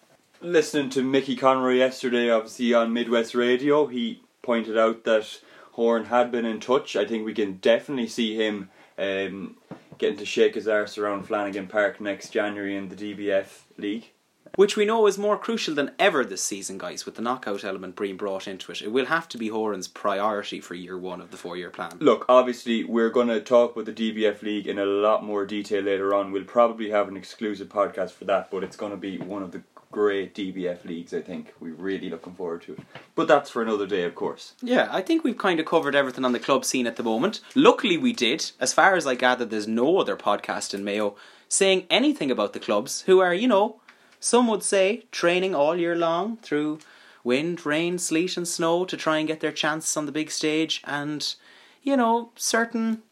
Listening 0.42 0.90
to 0.92 1.04
Mickey 1.04 1.36
Conroy 1.36 1.74
yesterday, 1.74 2.30
obviously 2.30 2.74
on 2.74 2.94
Midwest 2.94 3.36
Radio, 3.36 3.88
he 3.88 4.22
pointed 4.42 4.78
out 4.78 5.04
that 5.04 5.42
Horan 5.74 6.06
had 6.06 6.32
been 6.32 6.46
in 6.46 6.60
touch. 6.60 6.96
I 6.96 7.06
think 7.06 7.26
we 7.26 7.34
can 7.34 7.58
definitely 7.58 8.08
see 8.08 8.36
him 8.36 8.70
um, 8.98 9.58
getting 9.98 10.18
to 10.18 10.26
shake 10.26 10.56
his 10.56 10.68
arse 10.68 10.98
around 10.98 11.24
Flanagan 11.24 11.68
Park 11.68 12.02
next 12.02 12.30
January 12.30 12.76
in 12.76 12.90
the 12.90 12.96
DBF 12.96 13.48
League. 13.78 14.12
Which 14.60 14.76
we 14.76 14.84
know 14.84 15.08
is 15.08 15.18
more 15.18 15.38
crucial 15.38 15.74
than 15.74 15.92
ever 15.98 16.26
this 16.26 16.44
season, 16.44 16.78
guys, 16.78 17.06
with 17.06 17.16
the 17.16 17.22
knockout 17.22 17.64
element 17.64 17.96
being 17.96 18.18
brought 18.18 18.46
into 18.46 18.74
it. 18.74 18.82
It 18.82 18.92
will 18.92 19.06
have 19.06 19.30
to 19.30 19.38
be 19.38 19.48
Horan's 19.48 19.88
priority 19.88 20.60
for 20.60 20.74
year 20.74 20.98
one 20.98 21.22
of 21.22 21.32
the 21.32 21.38
four 21.38 21.56
year 21.56 21.70
plan. 21.70 21.94
Look, 22.02 22.26
obviously, 22.28 22.84
we're 22.84 23.10
going 23.10 23.30
to 23.30 23.40
talk 23.40 23.72
about 23.72 23.86
the 23.86 23.94
DBF 23.94 24.42
League 24.42 24.68
in 24.68 24.78
a 24.78 24.86
lot 24.86 25.24
more 25.24 25.46
detail 25.46 25.84
later 25.84 26.14
on. 26.14 26.34
We'll 26.34 26.44
probably 26.44 26.90
have 26.90 27.08
an 27.08 27.16
exclusive 27.16 27.70
podcast 27.70 28.12
for 28.12 28.26
that, 28.26 28.52
but 28.52 28.66
it's 28.66 28.76
going 28.76 28.92
to 28.92 28.98
be 28.98 29.18
one 29.18 29.44
of 29.44 29.54
the 29.54 29.62
great 29.94 30.36
DBF 30.36 30.84
leagues, 30.84 31.14
I 31.14 31.22
think. 31.22 31.54
We're 31.62 31.72
really 31.72 32.10
looking 32.10 32.34
forward 32.34 32.64
to 32.64 32.74
it. 32.74 32.80
But 33.16 33.30
that's 33.30 33.50
for 33.50 33.62
another 33.62 33.88
day, 33.88 34.04
of 34.04 34.14
course. 34.14 34.56
Yeah, 34.62 34.90
I 34.92 35.00
think 35.02 35.24
we've 35.24 35.38
kind 35.38 35.62
of 35.62 35.68
covered 35.68 35.96
everything 35.96 36.26
on 36.26 36.34
the 36.34 36.38
club 36.38 36.66
scene 36.66 36.86
at 36.86 36.98
the 36.98 37.04
moment. 37.04 37.40
Luckily, 37.56 37.96
we 37.96 38.12
did. 38.12 38.52
As 38.60 38.74
far 38.74 38.98
as 38.98 39.08
I 39.08 39.16
gather, 39.16 39.46
there's 39.46 39.70
no 39.70 40.00
other 40.00 40.18
podcast 40.18 40.74
in 40.74 40.84
Mayo 40.84 41.16
saying 41.48 41.86
anything 41.90 42.30
about 42.30 42.52
the 42.52 42.60
clubs 42.60 43.04
who 43.04 43.20
are, 43.22 43.34
you 43.34 43.48
know, 43.48 43.80
some 44.20 44.48
would 44.48 44.64
say 44.64 45.06
training 45.12 45.56
all 45.56 45.76
year 45.76 45.96
long 45.96 46.38
through 46.38 46.80
wind, 47.24 47.66
rain, 47.66 47.98
sleet, 47.98 48.38
and 48.38 48.48
snow 48.48 48.86
to 48.86 48.98
try 48.98 49.18
and 49.18 49.28
get 49.28 49.40
their 49.40 49.52
chance 49.52 49.96
on 49.98 50.06
the 50.06 50.12
big 50.12 50.32
stage, 50.32 50.82
and, 50.86 51.36
you 51.84 51.96
know, 51.96 52.32
certain. 52.36 53.04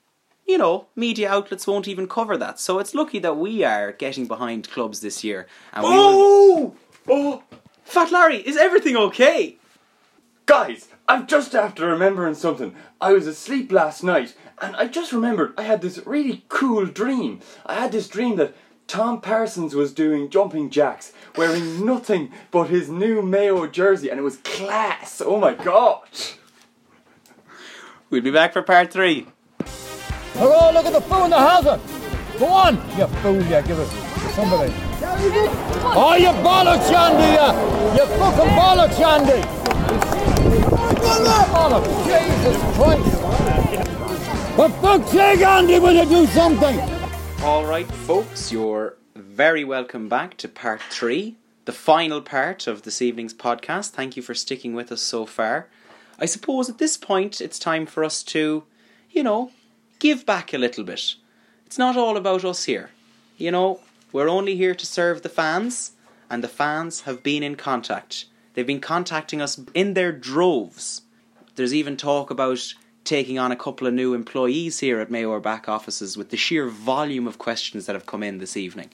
You 0.46 0.58
know, 0.58 0.88
media 0.96 1.30
outlets 1.30 1.68
won't 1.68 1.90
even 1.90 2.08
cover 2.08 2.38
that. 2.38 2.58
So 2.58 2.80
it's 2.80 2.96
lucky 2.96 3.20
that 3.20 3.36
we 3.36 3.66
are 3.66 3.92
getting 3.92 4.28
behind 4.28 4.72
clubs 4.72 5.02
this 5.02 5.22
year. 5.22 5.46
And 5.74 5.84
we 5.84 5.90
will, 5.90 5.98
oh! 6.00 6.76
oh, 7.10 7.44
Fat 7.84 8.14
Larry, 8.14 8.38
is 8.38 8.56
everything 8.56 8.96
okay? 8.96 9.58
guys, 10.48 10.88
I'm 11.10 11.28
just 11.28 11.54
after 11.54 11.86
remembering 11.86 12.34
something. 12.34 12.74
I 13.00 13.12
was 13.12 13.28
asleep 13.28 13.72
last 13.72 14.02
night 14.04 14.34
and 14.60 14.76
I 14.78 14.88
just 14.88 15.12
remembered 15.12 15.54
I 15.58 15.64
had 15.64 15.82
this 15.82 16.00
really 16.08 16.46
cool 16.48 16.86
dream. 16.88 17.42
I 17.66 17.76
had 17.76 17.92
this 17.92 18.08
dream 18.08 18.38
that 18.38 18.56
Tom 18.88 19.20
Parsons 19.20 19.76
was 19.76 19.92
doing 19.94 20.30
jumping 20.30 20.70
jacks 20.70 21.12
wearing 21.36 21.86
nothing 21.86 22.32
but 22.52 22.70
his 22.70 22.88
new 22.88 23.22
Mayo 23.22 23.68
jersey 23.68 24.10
and 24.10 24.18
it 24.18 24.24
was 24.24 24.38
class. 24.38 25.22
Oh 25.24 25.38
my 25.38 25.54
god. 25.54 26.08
We'll 28.10 28.22
be 28.22 28.32
back 28.32 28.54
for 28.54 28.62
part 28.62 28.90
three. 28.92 29.28
Oh, 30.38 30.72
look 30.74 30.86
at 30.86 30.94
the 30.94 31.02
fool 31.02 31.26
in 31.26 31.32
the 31.32 31.38
house. 31.38 31.66
Go 32.40 32.46
on, 32.46 32.76
you 32.98 33.08
fool, 33.08 33.36
you 33.36 33.42
give 33.44 33.78
it 33.78 33.90
to 33.90 34.30
somebody. 34.34 34.74
Oh, 35.94 36.16
you 36.18 36.30
bollocks, 36.42 36.90
Andy, 36.90 37.28
you, 37.36 37.52
you 37.98 38.06
fucking 38.18 38.52
bollocks, 38.56 39.00
Andy. 39.02 39.42
Bollocks, 41.04 41.52
oh, 41.54 41.82
Jesus 42.08 42.58
Christ. 42.78 43.12
For 44.56 44.70
fuck's 44.82 45.12
sake, 45.12 45.42
Andy, 45.42 45.80
will 45.80 45.94
you 45.94 46.06
do 46.06 46.26
something? 46.28 46.97
All 47.42 47.66
right, 47.66 47.86
folks, 47.86 48.52
you're 48.52 48.98
very 49.16 49.64
welcome 49.64 50.10
back 50.10 50.38
to 50.38 50.48
part 50.48 50.82
three, 50.90 51.36
the 51.66 51.72
final 51.72 52.20
part 52.20 52.66
of 52.66 52.82
this 52.82 53.02
evening's 53.02 53.34
podcast. 53.34 53.92
Thank 53.92 54.18
you 54.18 54.24
for 54.24 54.34
sticking 54.34 54.74
with 54.74 54.92
us 54.92 55.02
so 55.02 55.26
far. 55.26 55.70
I 56.20 56.26
suppose 56.26 56.68
at 56.68 56.80
this 56.80 56.98
point 56.98 57.40
it's 57.40 57.60
time 57.60 57.86
for 57.86 58.04
us 58.04 58.24
to, 58.24 58.64
you 59.12 59.22
know, 59.22 59.52
give 60.00 60.26
back 60.26 60.52
a 60.52 60.58
little 60.58 60.84
bit. 60.84 61.14
It's 61.68 61.78
not 61.78 61.96
all 61.96 62.18
about 62.18 62.44
us 62.44 62.64
here. 62.64 62.90
You 63.38 63.52
know, 63.52 63.82
we're 64.12 64.30
only 64.30 64.56
here 64.56 64.74
to 64.74 64.86
serve 64.86 65.22
the 65.22 65.30
fans, 65.30 65.92
and 66.30 66.44
the 66.44 66.48
fans 66.48 67.02
have 67.02 67.22
been 67.22 67.44
in 67.44 67.56
contact. 67.56 68.26
They've 68.56 68.66
been 68.66 68.82
contacting 68.82 69.42
us 69.42 69.60
in 69.76 69.94
their 69.94 70.12
droves. 70.12 71.04
There's 71.56 71.74
even 71.74 71.98
talk 71.98 72.32
about 72.32 72.74
taking 73.08 73.40
on 73.40 73.52
a 73.52 73.56
couple 73.56 73.88
of 73.88 73.94
new 73.94 74.14
employees 74.14 74.80
here 74.80 75.00
at 75.00 75.10
Mayor 75.10 75.40
back 75.40 75.70
offices 75.70 76.18
with 76.18 76.30
the 76.30 76.38
sheer 76.38 76.68
volume 76.68 77.26
of 77.26 77.38
questions 77.38 77.86
that 77.86 77.94
have 77.94 78.06
come 78.06 78.22
in 78.22 78.38
this 78.38 78.58
evening. 78.58 78.90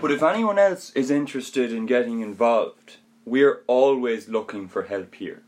But 0.00 0.10
if 0.10 0.22
anyone 0.22 0.58
else 0.58 0.90
is 0.94 1.10
interested 1.10 1.70
in 1.70 1.84
getting 1.84 2.20
involved, 2.20 2.96
we're 3.26 3.60
always 3.66 4.28
looking 4.28 4.68
for 4.68 4.84
help 4.84 5.14
here. 5.14 5.42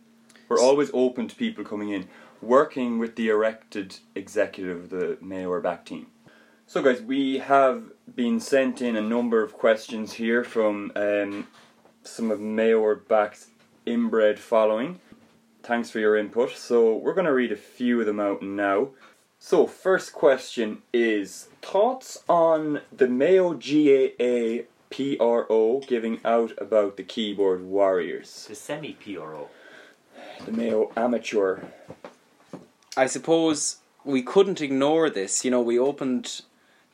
We're 0.49 0.61
always 0.61 0.91
open 0.93 1.29
to 1.29 1.35
people 1.35 1.65
coming 1.65 1.89
in, 1.89 2.09
working 2.43 2.99
with 2.99 3.17
the 3.17 3.31
erected 3.31 3.97
executive 4.15 4.77
of 4.85 4.91
the 4.91 5.17
Mayor 5.23 5.61
back 5.61 5.87
team. 5.87 6.09
So, 6.67 6.83
guys, 6.83 7.01
we 7.01 7.39
have 7.39 7.85
been 8.15 8.39
sent 8.39 8.83
in 8.83 8.97
a 8.97 9.01
number 9.01 9.43
of 9.43 9.55
questions 9.55 10.13
here 10.13 10.45
from 10.45 10.93
um, 10.95 11.47
some 12.03 12.31
of 12.31 12.39
Mayor 12.39 12.95
back's 12.97 13.49
inbred 13.87 14.39
following. 14.39 15.01
Thanks 15.65 15.89
for 15.89 15.99
your 15.99 16.17
input. 16.17 16.51
So, 16.51 16.95
we're 16.95 17.15
going 17.15 17.27
to 17.27 17.33
read 17.33 17.51
a 17.51 17.57
few 17.57 17.99
of 17.99 18.07
them 18.07 18.21
out 18.21 18.43
now. 18.43 18.91
So, 19.39 19.67
first 19.67 20.13
question 20.13 20.83
is 20.93 21.49
thoughts 21.63 22.23
on 22.29 22.83
the 22.95 23.09
Mayo 23.09 23.55
GAA 23.55 24.65
PRO 24.91 25.81
giving 25.87 26.21
out 26.23 26.53
about 26.59 26.99
the 26.99 27.03
keyboard 27.03 27.65
warriors? 27.65 28.47
The 28.47 28.55
semi 28.55 28.93
PRO. 28.93 29.49
The 30.45 30.53
Mayo 30.53 30.93
amateur. 30.97 31.61
I 32.95 33.07
suppose 33.07 33.79
we 34.05 34.21
couldn't 34.21 34.61
ignore 34.61 35.09
this. 35.09 35.47
You 35.47 35.51
know, 35.51 35.63
we 35.63 35.79
opened 35.79 36.43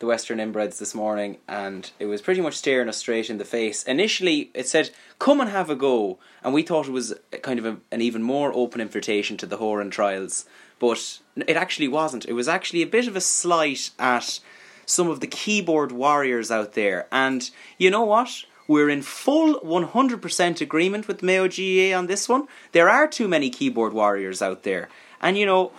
the 0.00 0.06
Western 0.06 0.38
Inbreds 0.38 0.78
this 0.78 0.94
morning 0.94 1.36
and 1.46 1.90
it 1.98 2.06
was 2.06 2.22
pretty 2.22 2.40
much 2.40 2.54
staring 2.54 2.88
us 2.88 2.96
straight 2.96 3.28
in 3.30 3.36
the 3.38 3.44
face. 3.44 3.82
Initially, 3.84 4.50
it 4.54 4.66
said, 4.66 4.90
come 5.18 5.40
and 5.42 5.50
have 5.50 5.68
a 5.70 5.76
go. 5.76 6.18
And 6.42 6.54
we 6.54 6.62
thought 6.62 6.88
it 6.88 6.92
was 6.92 7.14
kind 7.42 7.58
of 7.58 7.66
a, 7.66 7.76
an 7.92 8.00
even 8.00 8.22
more 8.22 8.50
open 8.54 8.80
invitation 8.80 9.36
to 9.36 9.46
the 9.46 9.58
Horan 9.58 9.90
trials. 9.90 10.46
But 10.78 11.20
it 11.46 11.56
actually 11.56 11.88
wasn't. 11.88 12.24
It 12.24 12.32
was 12.32 12.48
actually 12.48 12.80
a 12.80 12.86
bit 12.86 13.06
of 13.08 13.14
a 13.14 13.20
slight 13.20 13.90
at 13.98 14.40
some 14.86 15.08
of 15.10 15.20
the 15.20 15.26
keyboard 15.26 15.92
warriors 15.92 16.50
out 16.50 16.72
there. 16.72 17.06
And 17.12 17.50
you 17.76 17.90
know 17.90 18.02
what? 18.04 18.44
We're 18.66 18.88
in 18.88 19.02
full 19.02 19.60
100% 19.60 20.60
agreement 20.62 21.08
with 21.08 21.22
Mayo 21.22 21.46
GA 21.46 21.92
on 21.92 22.06
this 22.06 22.26
one. 22.26 22.48
There 22.72 22.88
are 22.88 23.06
too 23.06 23.28
many 23.28 23.50
keyboard 23.50 23.92
warriors 23.92 24.40
out 24.40 24.62
there. 24.62 24.88
And 25.20 25.36
you 25.36 25.44
know, 25.44 25.72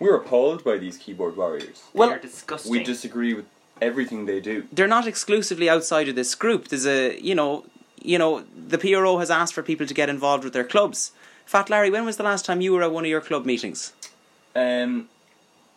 We're 0.00 0.16
appalled 0.16 0.64
by 0.64 0.78
these 0.78 0.96
keyboard 0.96 1.36
warriors. 1.36 1.84
Well- 1.92 2.08
They're 2.08 2.18
disgusting. 2.18 2.72
We 2.72 2.82
disagree 2.82 3.34
with 3.34 3.44
everything 3.80 4.26
they 4.26 4.40
do. 4.40 4.66
they're 4.72 4.86
not 4.86 5.06
exclusively 5.06 5.68
outside 5.68 6.08
of 6.08 6.14
this 6.14 6.34
group. 6.34 6.68
There's 6.68 6.86
a, 6.86 7.20
you 7.20 7.34
know, 7.34 7.64
you 8.02 8.18
know, 8.18 8.44
the 8.56 8.78
PRO 8.78 9.18
has 9.18 9.30
asked 9.30 9.54
for 9.54 9.62
people 9.62 9.86
to 9.86 9.94
get 9.94 10.08
involved 10.08 10.44
with 10.44 10.52
their 10.52 10.64
clubs. 10.64 11.12
Fat 11.46 11.70
Larry, 11.70 11.90
when 11.90 12.04
was 12.04 12.16
the 12.16 12.22
last 12.22 12.44
time 12.44 12.60
you 12.60 12.72
were 12.72 12.82
at 12.82 12.92
one 12.92 13.04
of 13.04 13.10
your 13.10 13.20
club 13.20 13.44
meetings? 13.46 13.92
Um, 14.54 15.08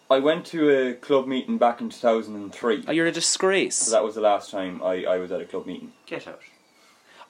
I 0.09 0.19
went 0.19 0.45
to 0.47 0.69
a 0.69 0.93
club 0.93 1.27
meeting 1.27 1.57
back 1.57 1.79
in 1.79 1.89
2003. 1.89 2.83
Oh, 2.87 2.91
you're 2.91 3.07
a 3.07 3.11
disgrace. 3.11 3.77
So 3.77 3.91
that 3.91 4.03
was 4.03 4.15
the 4.15 4.21
last 4.21 4.51
time 4.51 4.83
I, 4.83 5.05
I 5.05 5.17
was 5.17 5.31
at 5.31 5.39
a 5.39 5.45
club 5.45 5.65
meeting. 5.65 5.93
Get 6.05 6.27
out. 6.27 6.41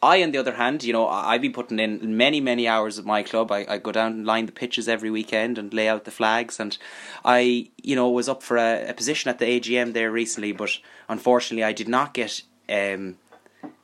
I, 0.04 0.24
on 0.24 0.32
the 0.32 0.40
other 0.40 0.56
hand, 0.56 0.84
you 0.84 0.94
know, 0.94 1.08
I've 1.08 1.42
been 1.42 1.54
putting 1.54 1.80
in 1.80 2.18
many, 2.18 2.42
many 2.42 2.68
hours 2.68 2.98
at 2.98 3.06
my 3.06 3.22
club. 3.22 3.52
I, 3.52 3.66
I 3.70 3.78
go 3.78 3.92
down 3.92 4.14
and 4.14 4.26
line 4.26 4.48
the 4.48 4.52
pitches 4.52 4.90
every 4.90 5.12
weekend 5.12 5.60
and 5.60 5.72
lay 5.74 5.88
out 5.88 6.06
the 6.06 6.12
flags. 6.12 6.60
And 6.60 6.76
I, 7.24 7.70
you 7.84 7.96
know, 7.96 8.10
was 8.10 8.28
up 8.28 8.42
for 8.42 8.58
a, 8.58 8.90
a 8.90 8.94
position 8.94 9.30
at 9.30 9.38
the 9.38 9.46
AGM 9.46 9.94
there 9.94 10.12
recently, 10.12 10.54
but 10.54 10.72
unfortunately, 11.08 11.64
I 11.64 11.74
did 11.74 11.88
not 11.88 12.16
get 12.16 12.42
um, 12.68 13.18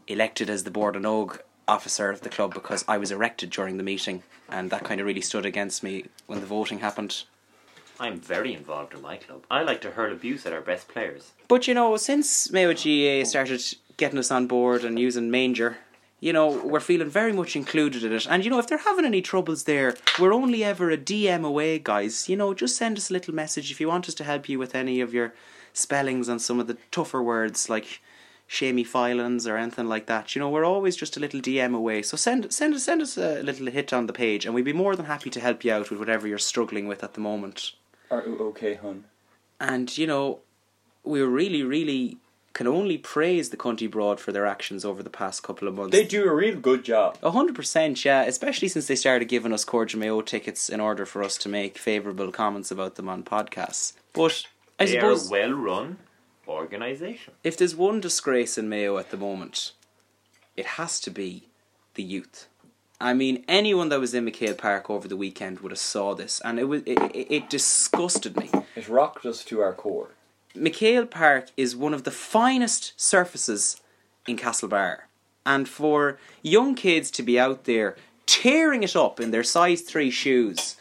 elected 0.07 0.49
as 0.49 0.63
the 0.63 0.71
board 0.71 0.95
and 0.95 1.05
og 1.05 1.41
officer 1.67 2.09
of 2.09 2.21
the 2.21 2.29
club 2.29 2.53
because 2.53 2.83
I 2.87 2.97
was 2.97 3.11
erected 3.11 3.51
during 3.51 3.77
the 3.77 3.83
meeting, 3.83 4.23
and 4.49 4.71
that 4.71 4.85
kind 4.85 4.99
of 4.99 5.05
really 5.05 5.21
stood 5.21 5.45
against 5.45 5.83
me 5.83 6.05
when 6.25 6.39
the 6.39 6.45
voting 6.47 6.79
happened. 6.79 7.23
I'm 7.99 8.19
very 8.19 8.53
involved 8.53 8.93
in 8.93 9.01
my 9.01 9.17
club. 9.17 9.43
I 9.51 9.63
like 9.63 9.81
to 9.81 9.91
hurl 9.91 10.13
abuse 10.13 10.45
at 10.45 10.53
our 10.53 10.61
best 10.61 10.87
players. 10.87 11.31
But 11.47 11.67
you 11.67 11.73
know, 11.73 11.97
since 11.97 12.51
Mayo 12.51 12.73
GA 12.73 13.23
started 13.23 13.61
getting 13.97 14.19
us 14.19 14.31
on 14.31 14.47
board 14.47 14.83
and 14.83 14.99
using 14.99 15.31
Manger, 15.31 15.77
you 16.19 16.33
know, 16.33 16.49
we're 16.63 16.79
feeling 16.79 17.09
very 17.09 17.31
much 17.31 17.55
included 17.55 18.03
in 18.03 18.11
it. 18.11 18.27
And 18.29 18.43
you 18.43 18.49
know, 18.49 18.59
if 18.59 18.67
they're 18.67 18.79
having 18.79 19.05
any 19.05 19.21
troubles 19.21 19.63
there, 19.63 19.95
we're 20.19 20.33
only 20.33 20.63
ever 20.63 20.89
a 20.89 20.97
DM 20.97 21.45
away, 21.45 21.79
guys. 21.79 22.27
You 22.27 22.35
know, 22.35 22.53
just 22.53 22.75
send 22.75 22.97
us 22.97 23.09
a 23.09 23.13
little 23.13 23.35
message 23.35 23.69
if 23.69 23.79
you 23.79 23.87
want 23.87 24.07
us 24.07 24.15
to 24.15 24.23
help 24.23 24.49
you 24.49 24.57
with 24.57 24.73
any 24.73 24.99
of 24.99 25.13
your 25.13 25.33
spellings 25.73 26.27
on 26.27 26.39
some 26.39 26.59
of 26.59 26.67
the 26.67 26.77
tougher 26.91 27.21
words 27.21 27.69
like 27.69 28.01
shamey 28.47 28.83
filings 28.83 29.45
or 29.45 29.57
anything 29.57 29.87
like 29.87 30.07
that. 30.07 30.33
You 30.33 30.39
know, 30.39 30.49
we're 30.49 30.65
always 30.65 30.95
just 30.95 31.17
a 31.17 31.19
little 31.19 31.41
DM 31.41 31.75
away. 31.75 32.01
So 32.01 32.17
send 32.17 32.51
send 32.51 32.79
send 32.79 33.01
us 33.01 33.17
a 33.17 33.43
little 33.43 33.67
hit 33.67 33.93
on 33.93 34.07
the 34.07 34.13
page 34.13 34.45
and 34.45 34.55
we'd 34.55 34.65
be 34.65 34.73
more 34.73 34.95
than 34.95 35.05
happy 35.05 35.29
to 35.29 35.39
help 35.39 35.63
you 35.63 35.71
out 35.71 35.91
with 35.91 35.99
whatever 35.99 36.27
you're 36.27 36.39
struggling 36.39 36.87
with 36.87 37.03
at 37.03 37.13
the 37.13 37.21
moment. 37.21 37.73
Are 38.09 38.23
you 38.25 38.37
okay, 38.39 38.75
hun? 38.75 39.03
And 39.59 39.95
you 39.97 40.07
know, 40.07 40.39
we're 41.03 41.27
really, 41.27 41.61
really 41.61 42.17
can 42.57 42.65
only 42.65 42.97
praise 42.97 43.51
the 43.51 43.55
County 43.55 43.85
Broad 43.85 44.19
for 44.19 44.31
their 44.31 44.47
actions 44.47 44.83
over 44.83 45.03
the 45.03 45.11
past 45.11 45.43
couple 45.43 45.67
of 45.67 45.75
months. 45.75 45.91
They 45.91 46.03
do 46.03 46.27
a 46.27 46.33
real 46.33 46.59
good 46.59 46.83
job. 46.83 47.15
A 47.21 47.29
hundred 47.29 47.55
percent, 47.55 48.03
yeah. 48.03 48.23
Especially 48.23 48.67
since 48.67 48.87
they 48.87 48.95
started 48.95 49.25
giving 49.25 49.53
us 49.53 49.63
Cordial 49.63 49.99
Mayo 49.99 50.21
tickets 50.21 50.67
in 50.67 50.79
order 50.79 51.05
for 51.05 51.21
us 51.21 51.37
to 51.37 51.49
make 51.49 51.77
favourable 51.77 52.31
comments 52.31 52.71
about 52.71 52.95
them 52.95 53.07
on 53.07 53.21
podcasts. 53.23 53.93
But 54.11 54.47
I 54.79 54.85
they 54.85 54.93
suppose 54.93 55.29
a 55.29 55.31
well 55.31 55.53
run 55.53 55.99
organisation. 56.47 57.35
if 57.43 57.55
there's 57.55 57.75
one 57.75 58.01
disgrace 58.01 58.57
in 58.57 58.67
Mayo 58.67 58.97
at 58.97 59.11
the 59.11 59.17
moment, 59.17 59.73
it 60.55 60.65
has 60.65 60.99
to 61.01 61.11
be 61.11 61.43
the 61.93 62.01
youth. 62.01 62.47
I 62.99 63.13
mean, 63.13 63.45
anyone 63.47 63.89
that 63.89 63.99
was 63.99 64.15
in 64.15 64.25
McHale 64.25 64.57
Park 64.57 64.89
over 64.89 65.07
the 65.07 65.15
weekend 65.15 65.59
would 65.59 65.71
have 65.71 65.77
saw 65.77 66.15
this, 66.15 66.41
and 66.43 66.57
it 66.59 66.63
was 66.63 66.81
it, 66.87 66.97
it, 67.13 67.27
it 67.29 67.49
disgusted 67.51 68.35
me. 68.35 68.49
It 68.75 68.89
rocked 68.89 69.27
us 69.27 69.45
to 69.45 69.61
our 69.61 69.73
core. 69.73 70.16
McHale 70.57 71.09
Park 71.09 71.51
is 71.55 71.75
one 71.75 71.93
of 71.93 72.03
the 72.03 72.11
finest 72.11 72.93
surfaces 72.99 73.81
in 74.27 74.37
Castlebar. 74.37 75.01
And 75.45 75.67
for 75.69 76.19
young 76.41 76.75
kids 76.75 77.09
to 77.11 77.23
be 77.23 77.39
out 77.39 77.63
there 77.63 77.95
tearing 78.25 78.83
it 78.83 78.95
up 78.95 79.19
in 79.19 79.31
their 79.31 79.43
size 79.43 79.81
3 79.81 80.11
shoes, 80.11 80.75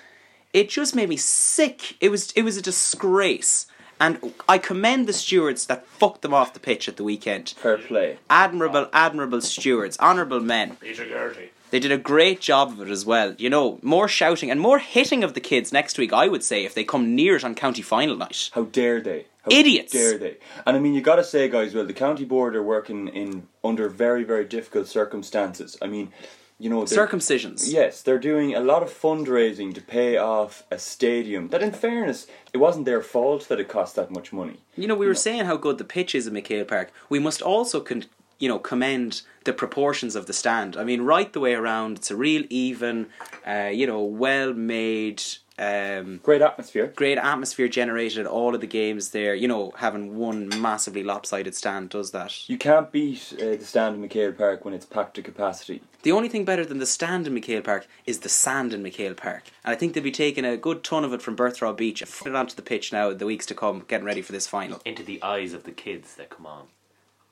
it 0.53 0.69
just 0.69 0.95
made 0.95 1.09
me 1.09 1.17
sick. 1.17 1.97
It 2.01 2.11
was 2.11 2.33
it 2.33 2.43
was 2.43 2.57
a 2.57 2.63
disgrace. 2.63 3.67
And 3.99 4.35
I 4.49 4.59
commend 4.59 5.07
the 5.07 5.13
stewards 5.13 5.67
that 5.67 5.87
fucked 5.87 6.21
them 6.23 6.35
off 6.35 6.53
the 6.53 6.61
pitch 6.61 6.89
at 6.89 6.97
the 6.97 7.05
weekend. 7.05 7.55
Fair 7.57 7.79
play. 7.79 8.19
Admirable, 8.29 8.89
admirable 8.93 9.41
stewards, 9.41 9.99
honourable 9.99 10.41
men. 10.41 10.77
Peter 10.77 11.07
Gertie. 11.07 11.51
They 11.71 11.81
did 11.81 11.93
a 11.93 11.99
great 11.99 12.41
job 12.41 12.71
of 12.71 12.81
it 12.81 12.91
as 12.91 13.05
well. 13.05 13.35
You 13.39 13.51
know, 13.51 13.79
more 13.83 14.09
shouting 14.09 14.51
and 14.51 14.61
more 14.61 14.79
hitting 14.79 15.25
of 15.25 15.35
the 15.35 15.41
kids 15.41 15.73
next 15.73 15.99
week, 15.99 16.13
I 16.13 16.29
would 16.29 16.45
say, 16.45 16.65
if 16.65 16.75
they 16.75 16.85
come 16.85 17.15
near 17.15 17.37
it 17.37 17.45
on 17.45 17.55
county 17.55 17.83
final 17.83 18.17
night. 18.17 18.51
How 18.53 18.65
dare 18.65 19.01
they? 19.01 19.27
How 19.43 19.51
Idiots. 19.51 19.93
Dare 19.93 20.19
they? 20.19 20.37
And 20.65 20.77
I 20.77 20.81
mean, 20.81 20.95
you 20.95 21.01
got 21.01 21.17
to 21.17 21.25
say, 21.25 21.49
guys, 21.49 21.75
well, 21.75 21.85
the 21.85 21.93
county 21.93 22.25
board 22.25 22.57
are 22.57 22.63
working 22.63 23.09
in 23.09 23.49
under 23.63 23.89
very, 23.89 24.25
very 24.25 24.45
difficult 24.45 24.89
circumstances. 24.89 25.77
I 25.83 25.87
mean, 25.87 26.13
you 26.59 26.71
know, 26.71 26.85
Circumcisions. 26.85 27.71
Yes, 27.71 28.01
they're 28.01 28.19
doing 28.19 28.55
a 28.55 28.61
lot 28.61 28.83
of 28.83 28.89
fundraising 28.89 29.75
to 29.75 29.81
pay 29.83 30.17
off 30.17 30.65
a 30.71 30.79
stadium. 30.79 31.49
That, 31.49 31.63
in 31.63 31.73
fairness, 31.73 32.27
it 32.55 32.59
wasn't 32.59 32.87
their 32.87 33.03
fault 33.03 33.49
that 33.49 33.61
it 33.61 33.69
cost 33.69 33.95
that 33.97 34.11
much 34.11 34.33
money. 34.33 34.61
You 34.75 34.89
know, 34.89 34.95
we 34.95 35.07
were 35.07 35.15
saying 35.15 35.45
how 35.45 35.57
good 35.59 35.77
the 35.77 35.85
pitch 35.85 36.15
is 36.15 36.27
in 36.27 36.33
McHale 36.33 36.67
Park. 36.67 36.93
We 37.11 37.19
must 37.19 37.43
also 37.43 37.81
con- 37.81 38.07
you 38.39 38.49
know, 38.49 38.59
commend 38.59 39.23
the 39.45 39.53
proportions 39.53 40.17
of 40.17 40.27
the 40.27 40.33
stand. 40.33 40.77
I 40.77 40.85
mean, 40.85 41.03
right 41.03 41.33
the 41.33 41.41
way 41.41 41.55
around, 41.55 41.99
it's 41.99 42.11
a 42.11 42.17
real 42.17 42.45
even, 42.51 43.07
uh, 43.47 43.71
you 43.73 43.87
know, 43.87 44.03
well 44.03 44.53
made. 44.53 45.23
Um, 45.59 46.21
great 46.23 46.43
atmosphere. 46.43 46.93
Great 46.95 47.17
atmosphere 47.17 47.69
generated 47.69 48.19
at 48.19 48.27
all 48.27 48.55
of 48.55 48.61
the 48.61 48.67
games 48.67 49.11
there. 49.11 49.35
You 49.35 49.49
know, 49.49 49.73
having 49.77 50.17
one 50.19 50.51
massively 50.61 51.03
lopsided 51.03 51.55
stand 51.55 51.89
does 51.89 52.11
that. 52.11 52.47
You 52.47 52.59
can't 52.59 52.93
beat 52.93 53.33
uh, 53.41 53.57
the 53.57 53.65
stand 53.65 53.95
in 53.95 54.07
McHale 54.07 54.37
Park 54.37 54.67
when 54.67 54.75
it's 54.75 54.85
packed 54.85 55.15
to 55.15 55.23
capacity. 55.23 55.81
The 56.03 56.13
only 56.13 56.29
thing 56.29 56.45
better 56.45 56.65
than 56.65 56.79
the 56.79 56.87
stand 56.87 57.27
in 57.27 57.35
McHale 57.35 57.65
Park 57.65 57.87
is 58.05 58.21
the 58.21 58.29
sand 58.29 58.75
in 58.75 58.83
McHale 58.83 59.17
Park. 59.17 59.45
And 59.65 59.73
I 59.73 59.77
think 59.77 59.95
they'll 59.95 60.05
be 60.05 60.11
taking 60.11 60.45
a 60.45 60.59
good 60.59 60.85
ton 60.85 61.05
of 61.05 61.15
it 61.15 61.23
from 61.23 61.37
Bertra 61.37 61.75
Beach 61.75 62.03
and 62.03 62.11
put 62.11 62.29
it 62.29 62.37
onto 62.37 62.55
the 62.55 62.63
pitch 62.63 62.93
now 62.93 63.11
in 63.11 63.19
the 63.19 63.27
weeks 63.27 63.47
to 63.47 63.55
come, 63.55 63.85
getting 63.89 64.07
ready 64.07 64.23
for 64.23 64.33
this 64.33 64.47
final. 64.47 64.83
Into 64.85 65.03
the 65.03 65.23
eyes 65.23 65.55
of 65.55 65.65
the 65.65 65.73
kids 65.73 66.17
that 66.17 66.29
come 66.29 66.45
on. 66.45 66.67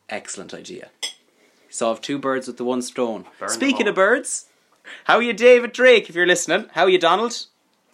Excellent 0.08 0.52
idea. 0.52 0.90
Solve 1.68 2.00
two 2.00 2.18
birds 2.18 2.46
with 2.46 2.56
the 2.56 2.64
one 2.64 2.82
stone. 2.82 3.24
Burn 3.38 3.48
Speaking 3.48 3.88
of 3.88 3.94
birds, 3.94 4.46
how 5.04 5.16
are 5.16 5.22
you, 5.22 5.32
David 5.32 5.72
Drake, 5.72 6.08
if 6.08 6.14
you're 6.14 6.26
listening? 6.26 6.66
How 6.72 6.84
are 6.84 6.90
you, 6.90 6.98
Donald? 6.98 7.46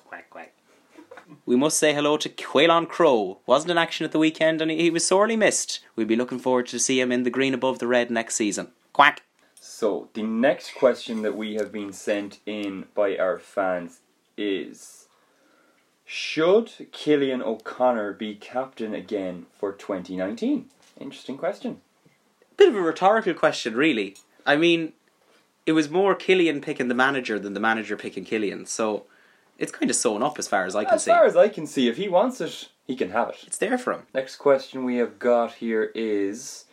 Quack, 0.07 0.29
quack. 0.29 0.53
We 1.47 1.57
must 1.57 1.79
say 1.79 1.95
hello 1.95 2.17
to 2.17 2.29
Caolan 2.29 2.89
Crowe. 2.89 3.39
Wasn't 3.47 3.71
in 3.71 3.79
action 3.79 4.05
at 4.05 4.13
the 4.13 4.19
weekend 4.19 4.61
and 4.61 4.71
he 4.71 4.91
was 4.91 5.07
sorely 5.07 5.37
missed. 5.37 5.81
We'll 5.97 6.07
be 6.07 6.17
looking 6.17 6.41
forward 6.41 6.67
to 6.69 6.79
see 6.79 7.01
him 7.01 7.13
in 7.13 7.23
the 7.23 7.31
green 7.31 7.55
above 7.55 7.79
the 7.79 7.87
red 7.87 8.11
next 8.11 8.35
season. 8.35 8.73
Quack. 8.93 9.23
So, 9.63 10.09
the 10.15 10.23
next 10.23 10.75
question 10.75 11.23
that 11.23 11.37
we 11.37 11.55
have 11.55 11.71
been 11.71 11.93
sent 11.93 12.41
in 12.45 12.87
by 12.95 13.17
our 13.17 13.39
fans 13.39 14.01
is 14.37 15.07
Should 16.05 16.89
Killian 16.93 17.43
O'Connor 17.43 18.15
be 18.15 18.35
captain 18.35 18.95
again 18.95 19.47
for 19.53 19.73
2019? 19.73 20.69
Interesting 20.99 21.39
question. 21.39 21.81
Bit 22.61 22.69
of 22.69 22.77
a 22.77 22.83
rhetorical 22.83 23.33
question, 23.33 23.75
really. 23.75 24.17
I 24.45 24.55
mean, 24.55 24.93
it 25.65 25.73
was 25.73 25.89
more 25.89 26.15
Killian 26.15 26.61
picking 26.61 26.89
the 26.89 26.95
manager 26.95 27.39
than 27.39 27.55
the 27.55 27.59
manager 27.61 27.97
picking 27.97 28.23
Killian, 28.23 28.67
so 28.67 29.07
it's 29.59 29.73
kind 29.73 29.89
of 29.89 29.97
sewn 29.97 30.23
up 30.23 30.39
as 30.39 30.47
far 30.47 30.67
as 30.67 30.77
I 30.77 30.85
can 30.85 30.93
As 30.97 31.05
see. 31.05 31.11
As 31.11 31.17
far 31.17 31.25
as 31.25 31.37
I 31.39 31.49
can 31.49 31.67
see, 31.67 31.89
if 31.89 31.97
he 31.97 32.07
wants 32.07 32.39
it, 32.43 32.69
he 32.87 32.97
can 32.97 33.13
have 33.13 33.31
it. 33.31 33.45
It's 33.47 33.57
there 33.57 33.79
for 33.79 33.95
him. 33.95 34.03
Next 34.13 34.37
question 34.37 34.85
we 34.85 34.97
have 34.97 35.19
got 35.19 35.55
here 35.55 35.91
is 35.95 36.67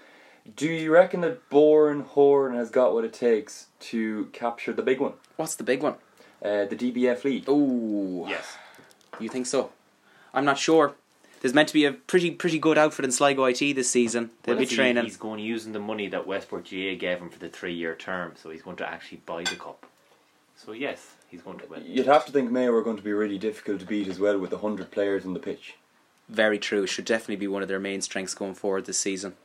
Do 0.57 0.67
you 0.67 0.91
reckon 0.91 1.21
that 1.21 1.49
Bourne 1.49 2.01
Horn 2.01 2.53
has 2.53 2.69
got 2.69 2.93
what 2.93 3.05
it 3.05 3.13
takes 3.13 3.67
to 3.91 4.25
capture 4.33 4.73
the 4.73 4.81
big 4.81 4.99
one? 4.99 5.13
What's 5.37 5.55
the 5.55 5.63
big 5.63 5.81
one? 5.81 5.95
Uh, 6.43 6.65
the 6.65 6.75
DBF 6.75 7.23
League. 7.23 7.45
Oh, 7.47 8.25
Yes. 8.27 8.57
you 9.21 9.29
think 9.29 9.45
so? 9.45 9.71
I'm 10.33 10.43
not 10.43 10.57
sure. 10.57 10.95
There's 11.41 11.53
meant 11.53 11.67
to 11.69 11.73
be 11.73 11.85
a 11.85 11.91
pretty 11.93 12.31
pretty 12.31 12.59
good 12.59 12.77
outfit 12.77 13.05
in 13.05 13.11
Sligo 13.11 13.45
IT 13.45 13.59
this 13.59 13.89
season. 13.89 14.31
They'll 14.43 14.55
Well, 14.55 14.63
be 14.63 14.65
see, 14.67 14.75
training. 14.75 15.03
He's 15.03 15.17
going 15.17 15.39
using 15.39 15.73
the 15.73 15.79
money 15.79 16.07
that 16.07 16.25
Westport 16.27 16.65
GA 16.65 16.95
gave 16.95 17.19
him 17.19 17.29
for 17.29 17.39
the 17.39 17.49
three 17.49 17.73
year 17.73 17.95
term, 17.95 18.33
so 18.41 18.49
he's 18.49 18.61
going 18.61 18.77
to 18.77 18.89
actually 18.89 19.21
buy 19.25 19.43
the 19.43 19.55
cup. 19.55 19.85
So 20.55 20.71
yes, 20.71 21.13
he's 21.29 21.41
going 21.41 21.59
to 21.59 21.67
win. 21.67 21.83
You'd 21.85 22.07
have 22.07 22.25
to 22.25 22.31
think 22.31 22.51
Mayo 22.51 22.73
are 22.73 22.81
going 22.81 22.97
to 22.97 23.03
be 23.03 23.13
really 23.13 23.37
difficult 23.37 23.79
to 23.81 23.85
beat 23.85 24.07
as 24.07 24.19
well 24.19 24.39
with 24.39 24.49
the 24.49 24.57
100 24.57 24.89
players 24.91 25.25
on 25.25 25.33
the 25.33 25.39
pitch. 25.39 25.75
Very 26.27 26.59
true. 26.59 26.83
It 26.83 26.87
should 26.87 27.05
definitely 27.05 27.37
be 27.37 27.47
one 27.47 27.61
of 27.61 27.67
their 27.67 27.79
main 27.79 28.01
strengths 28.01 28.33
going 28.33 28.55
forward 28.55 28.85
this 28.85 28.97
season. 28.97 29.35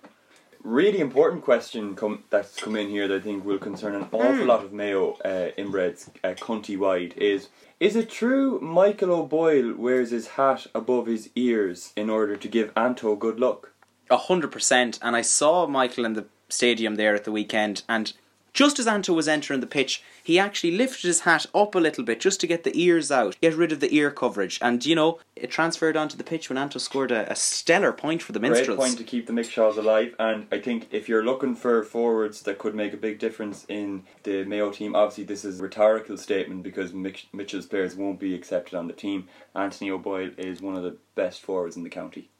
Really 0.65 1.01
important 1.01 1.43
question 1.43 1.97
come, 1.97 2.23
that's 2.31 2.61
come 2.61 2.77
in 2.77 2.89
here 2.89 3.09
that 3.09 3.17
I 3.17 3.21
think 3.21 3.45
will 3.45 3.59
concern 3.59 3.97
an 3.97 4.09
awful 4.13 4.47
lot 4.47 4.65
of 4.65 4.73
Mayo 4.73 5.15
uh, 5.25 5.51
inbreds 5.59 6.09
uh, 6.23 6.35
county 6.35 6.77
wide 6.77 7.15
is 7.17 7.49
Is 7.81 7.97
it 7.97 8.11
true 8.11 8.61
Michael 8.61 9.11
O'Boyle 9.11 9.75
wears 9.75 10.13
his 10.13 10.29
hat 10.29 10.69
above 10.73 11.07
his 11.07 11.31
ears 11.35 11.93
in 11.97 12.09
order 12.09 12.37
to 12.37 12.49
give 12.49 12.71
Anto 12.77 13.17
good 13.17 13.41
luck? 13.41 13.73
A 14.09 14.17
hundred 14.17 14.53
percent. 14.53 15.01
And 15.03 15.17
I 15.17 15.23
saw 15.23 15.67
Michael 15.67 16.05
in 16.05 16.13
the 16.13 16.27
stadium 16.49 16.95
there 16.95 17.15
at 17.15 17.25
the 17.25 17.33
weekend, 17.33 17.83
and 17.89 18.13
just 18.53 18.79
as 18.79 18.87
Anto 18.87 19.13
was 19.13 19.29
entering 19.29 19.61
the 19.61 19.67
pitch, 19.67 20.03
he 20.23 20.39
actually 20.39 20.73
lifted 20.73 21.07
his 21.07 21.21
hat 21.21 21.47
up 21.55 21.75
a 21.75 21.79
little 21.79 22.05
bit 22.05 22.21
just 22.21 22.41
to 22.41 22.47
get 22.47 22.65
the 22.65 22.79
ears 22.79 23.11
out, 23.11 23.37
get 23.41 23.55
rid 23.55 23.73
of 23.73 23.81
the 23.81 23.95
ear 23.95 24.11
coverage, 24.11 24.59
and 24.61 24.85
you 24.85 24.95
know 24.95 25.19
it 25.37 25.51
transferred 25.51 25.97
onto 25.97 26.17
the 26.17 26.25
pitch 26.25 26.49
when 26.49 26.59
Anto 26.59 26.79
scored 26.79 27.11
a, 27.11 27.31
a 27.31 27.35
stellar 27.35 27.93
point 27.93 28.23
for 28.23 28.33
the 28.33 28.41
Minstrels. 28.41 28.79
Great 28.79 28.79
point 28.79 28.99
to 28.99 29.05
keep 29.05 29.27
the 29.27 29.33
Mickshaws 29.33 29.77
alive, 29.77 30.15
and 30.19 30.47
I 30.53 30.59
think 30.59 30.89
if 30.91 31.09
you're 31.09 31.25
looking 31.25 31.55
for 31.55 31.83
forwards 31.83 32.43
that 32.43 32.59
could 32.59 32.75
make 32.75 32.93
a 32.93 32.99
big 32.99 33.19
difference 33.19 33.65
in 33.69 34.05
the 34.23 34.45
Mayo 34.45 34.71
team, 34.71 34.95
obviously 34.95 35.25
this 35.25 35.45
is 35.45 35.61
a 35.61 35.63
rhetorical 35.63 36.17
statement 36.17 36.63
because 36.63 36.93
Mitch- 36.93 37.29
Mitchell's 37.33 37.67
players 37.67 37.97
won't 37.97 38.21
be 38.21 38.35
accepted 38.35 38.75
on 38.77 38.87
the 38.87 38.93
team. 38.93 39.29
Anthony 39.55 39.91
O'Boyle 39.91 40.31
is 40.37 40.61
one 40.61 40.77
of 40.77 40.83
the 40.83 40.97
best 41.15 41.41
forwards 41.41 41.77
in 41.77 41.83
the 41.83 41.91
county. 41.91 42.31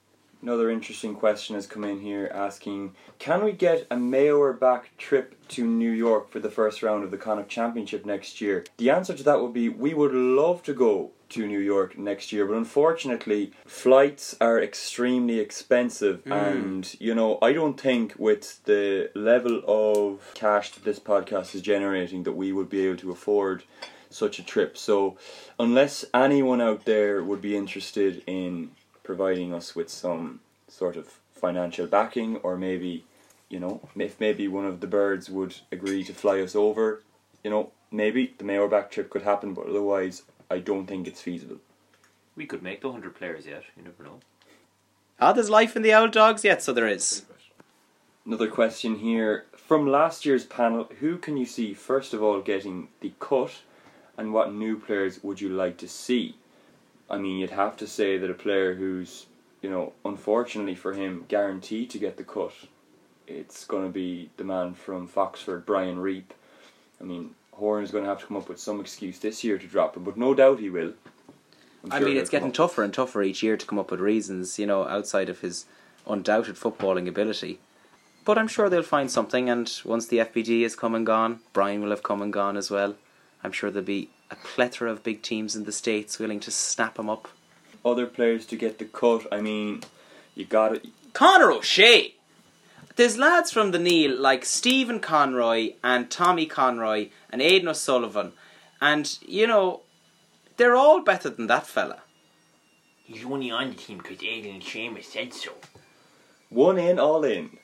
Another 0.43 0.71
interesting 0.71 1.15
question 1.15 1.55
has 1.55 1.69
come 1.69 1.85
in 1.85 2.01
here 2.01 2.29
asking 2.35 2.97
Can 3.21 3.45
we 3.45 3.53
get 3.53 3.87
a 3.93 3.97
Mayor 3.97 4.53
back 4.53 4.91
trip 4.99 5.37
to 5.51 5.65
New 5.65 5.93
York 5.93 6.31
for 6.31 6.41
the 6.41 6.51
first 6.51 6.83
round 6.83 7.05
of 7.05 7.13
the 7.13 7.17
Connacht 7.17 7.49
Championship 7.49 8.05
next 8.05 8.41
year? 8.41 8.65
The 8.77 8.91
answer 8.91 9.15
to 9.15 9.23
that 9.23 9.41
would 9.41 9.53
be 9.53 9.69
we 9.69 9.95
would 9.95 10.13
love 10.13 10.65
to 10.65 10.75
go 10.75 11.13
to 11.29 11.47
New 11.47 11.61
York 11.61 11.97
next 11.97 12.33
year, 12.33 12.45
but 12.45 12.57
unfortunately, 12.57 13.53
flights 13.65 14.37
are 14.41 14.61
extremely 14.61 15.39
expensive, 15.39 16.25
Mm. 16.25 16.33
and 16.53 16.97
you 17.01 17.15
know, 17.15 17.39
I 17.41 17.53
don't 17.53 17.81
think 17.81 18.15
with 18.19 18.63
the 18.65 19.11
level 19.15 19.63
of 19.67 20.35
cash 20.35 20.73
that 20.73 20.85
this 20.85 20.99
podcast 20.99 21.55
is 21.55 21.63
generating 21.63 22.25
that 22.25 22.33
we 22.33 22.53
would 22.53 22.69
be 22.69 22.85
able 22.85 22.99
to 22.99 23.13
afford 23.13 23.63
such 24.11 24.39
a 24.41 24.45
trip. 24.45 24.77
So, 24.77 25.17
unless 25.59 26.05
anyone 26.13 26.61
out 26.61 26.85
there 26.85 27.23
would 27.23 27.41
be 27.41 27.57
interested 27.57 28.23
in 28.27 28.73
providing 29.03 29.53
us 29.53 29.75
with 29.75 29.89
some 29.89 30.41
sort 30.69 30.97
of 30.97 31.19
financial 31.33 31.87
backing, 31.87 32.37
or 32.37 32.57
maybe, 32.57 33.05
you 33.49 33.59
know, 33.59 33.89
if 33.97 34.19
maybe 34.21 34.49
one 34.49 34.65
of 34.65 34.81
the 34.81 34.87
birds 34.87 35.29
would 35.29 35.57
agree 35.71 36.05
to 36.05 36.15
fly 36.15 36.41
us 36.41 36.55
over, 36.55 37.03
you 37.43 37.51
know, 37.51 37.73
maybe 37.91 38.35
the 38.39 38.45
Mayor 38.45 38.69
back 38.69 38.91
trip 38.91 39.11
could 39.11 39.23
happen, 39.23 39.55
but 39.55 39.67
otherwise, 39.67 40.23
I 40.51 40.59
don't 40.59 40.87
think 40.87 41.07
it's 41.07 41.21
feasible. 41.21 41.59
We 42.37 42.47
could 42.47 42.63
make 42.63 42.81
the 42.81 42.89
100 42.89 43.15
players 43.15 43.47
yet, 43.47 43.65
you 43.77 43.83
never 43.83 44.03
know. 44.03 44.21
Ah, 45.21 45.33
there's 45.33 45.51
life 45.51 45.77
in 45.77 45.83
the 45.83 45.95
old 45.95 46.13
dogs 46.13 46.45
yet, 46.45 46.63
so 46.63 46.73
there 46.73 46.89
is. 46.89 47.25
Another 48.25 48.49
question 48.49 48.97
here 48.97 49.47
from 49.57 49.87
last 49.87 50.25
year's 50.25 50.45
panel: 50.45 50.89
Who 51.01 51.19
can 51.19 51.37
you 51.37 51.45
see 51.45 51.75
first 51.75 52.15
of 52.15 52.23
all 52.23 52.41
getting 52.41 52.89
the 53.01 53.13
cut, 53.19 53.63
and 54.17 54.33
what 54.33 54.53
new 54.53 54.79
players 54.79 55.23
would 55.23 55.41
you 55.41 55.49
like 55.49 55.77
to 55.79 55.89
see? 55.89 56.37
I 57.13 57.19
mean, 57.19 57.39
you'd 57.39 57.51
have 57.51 57.77
to 57.77 57.87
say 57.87 58.17
that 58.17 58.31
a 58.31 58.35
player 58.35 58.75
who's, 58.75 59.27
you 59.61 59.69
know, 59.69 59.93
unfortunately 60.03 60.75
for 60.75 60.95
him, 60.95 61.27
guaranteed 61.29 61.91
to 61.91 61.99
get 61.99 62.17
the 62.17 62.25
cut. 62.25 62.55
It's 63.27 63.67
going 63.67 63.85
to 63.85 63.93
be 63.93 64.31
the 64.39 64.45
man 64.45 64.73
from 64.73 65.07
Foxford, 65.07 65.67
Brian 65.67 65.99
Reap. 65.99 66.33
I 67.01 67.05
mean, 67.05 67.35
Horan's 67.53 67.91
going 67.91 68.05
to 68.05 68.11
have 68.11 68.21
to 68.21 68.27
come 68.27 68.39
up 68.39 68.49
with 68.49 68.59
some 68.59 68.81
excuse 68.81 69.19
this 69.19 69.45
year 69.45 69.59
to 69.59 69.67
drop 69.67 69.95
him, 69.97 70.05
but 70.05 70.17
no 70.17 70.33
doubt 70.33 70.59
he 70.59 70.71
will. 70.71 70.95
I'm 71.85 71.93
I 71.93 72.01
mean, 72.01 72.17
it's 72.17 72.31
getting 72.31 72.53
tougher 72.53 72.83
and 72.83 72.95
tougher 72.95 73.23
each 73.23 73.43
year 73.43 73.57
to 73.57 73.67
come 73.67 73.79
up 73.79 73.91
with 73.91 74.01
reasons, 74.01 74.59
you 74.59 74.67
know, 74.67 74.87
outside 74.89 75.29
of 75.29 75.41
his 75.41 75.67
undoubted 76.07 76.57
footballing 76.57 77.09
ability. 77.09 77.59
But 78.25 78.39
I'm 78.39 78.49
sure 78.49 78.71
they'll 78.71 78.83
find 78.83 79.11
something, 79.11 79.51
and 79.51 79.71
once 79.85 80.07
the 80.07 80.19
FBD 80.19 80.63
has 80.63 80.77
come 80.77 80.95
and 80.95 81.05
gone, 81.05 81.41
Brian 81.53 81.83
will 81.83 81.91
have 81.91 82.05
come 82.05 82.23
and 82.23 82.33
gone 82.33 82.57
as 82.57 82.71
well. 82.71 82.95
I'm 83.43 83.53
sure 83.53 83.71
there'll 83.71 83.85
be 83.85 84.11
a 84.33 84.37
plethora 84.37 84.91
of 84.91 85.03
big 85.03 85.23
teams 85.23 85.55
in 85.55 85.65
the 85.65 85.73
States 85.73 86.19
willing 86.19 86.41
to 86.41 86.51
snap 86.51 86.99
him 86.99 87.11
up. 87.11 87.29
Other 87.85 88.07
players 88.07 88.47
to 88.47 88.57
get 88.57 88.79
the 88.79 88.87
cut. 88.87 89.27
I 89.31 89.41
mean, 89.41 89.83
you 90.35 90.45
got 90.45 90.75
it. 90.75 90.87
Conor 91.13 91.53
O'Shea! 91.53 92.15
There's 92.97 93.17
lads 93.17 93.51
from 93.51 93.71
the 93.71 93.79
Neale 93.79 94.19
like 94.19 94.45
Stephen 94.45 95.01
Conroy 95.01 95.75
and 95.85 96.11
Tommy 96.11 96.47
Conroy 96.47 97.09
and 97.31 97.41
Aidan 97.41 97.69
O'Sullivan, 97.69 98.33
and, 98.81 99.19
you 99.27 99.47
know, 99.47 99.81
they're 100.57 100.77
all 100.77 101.03
better 101.03 101.31
than 101.31 101.47
that 101.47 101.67
fella. 101.67 102.01
He's 103.05 103.25
only 103.25 103.51
on 103.51 103.71
the 103.71 103.75
team 103.75 103.99
because 103.99 104.23
Aidan 104.23 104.55
and 104.55 104.63
Seamus 104.63 105.05
said 105.05 105.33
so. 105.33 105.53
One 106.51 106.79
in, 106.79 106.99
all 106.99 107.25
in. 107.25 107.59